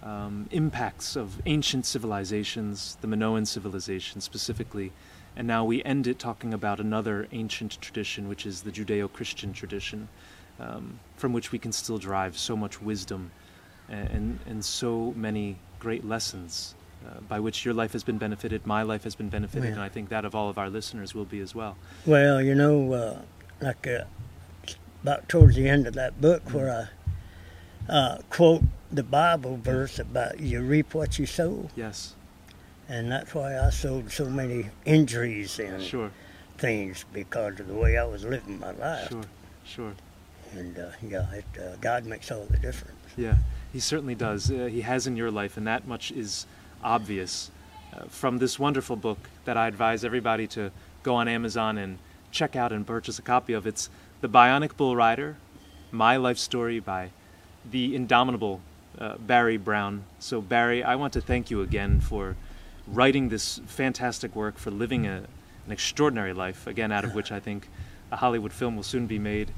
[0.00, 4.92] um, impacts of ancient civilizations, the Minoan civilization specifically,
[5.36, 9.52] and now we end it talking about another ancient tradition, which is the Judeo Christian
[9.52, 10.08] tradition,
[10.60, 13.30] um, from which we can still derive so much wisdom
[13.88, 16.74] and, and, and so many great lessons
[17.06, 19.88] uh, by which your life has been benefited, my life has been benefited, and I
[19.88, 21.76] think that of all of our listeners will be as well.
[22.06, 23.22] Well, you know, uh,
[23.60, 24.04] like uh,
[25.02, 26.88] about towards the end of that book, where
[27.88, 28.62] I uh, quote
[28.92, 32.14] the Bible verse about you reap what you sow, Yes,
[32.88, 36.10] and that's why I sowed so many injuries and sure,
[36.58, 39.08] things because of the way I was living my life.
[39.08, 39.24] sure,
[39.64, 39.92] sure.
[40.52, 42.96] And uh, yeah, it, uh, God makes all the difference.
[43.16, 43.36] Yeah,
[43.72, 44.50] he certainly does.
[44.50, 46.46] Uh, he has in your life, and that much is
[46.84, 47.50] obvious
[47.94, 50.70] uh, from this wonderful book that I advise everybody to
[51.02, 51.98] go on Amazon and
[52.30, 53.66] check out and purchase a copy of.
[53.66, 53.88] It's
[54.20, 55.36] The Bionic Bull Rider
[55.90, 57.10] My Life Story by
[57.70, 58.60] the indomitable
[58.98, 60.04] uh, Barry Brown.
[60.18, 62.36] So, Barry, I want to thank you again for
[62.86, 65.24] writing this fantastic work, for living a,
[65.66, 67.68] an extraordinary life, again, out of which I think
[68.10, 69.50] a Hollywood film will soon be made,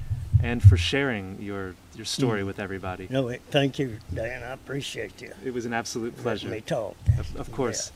[0.43, 2.47] and for sharing your, your story Mm.
[2.47, 3.07] with everybody.
[3.11, 4.43] No, it, thank you, Dan.
[4.43, 5.33] I appreciate you.
[5.45, 6.49] It was an absolute pleasure.
[6.49, 6.97] Letting me talk.
[7.19, 7.93] Of, of course.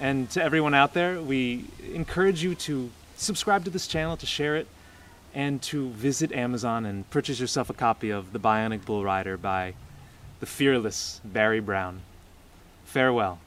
[0.00, 4.56] And to everyone out there, we encourage you to subscribe to this channel, to share
[4.56, 4.66] it,
[5.34, 9.74] and to visit Amazon and purchase yourself a copy of The Bionic Bull Rider by
[10.40, 12.00] the fearless Barry Brown.
[12.84, 13.38] Farewell.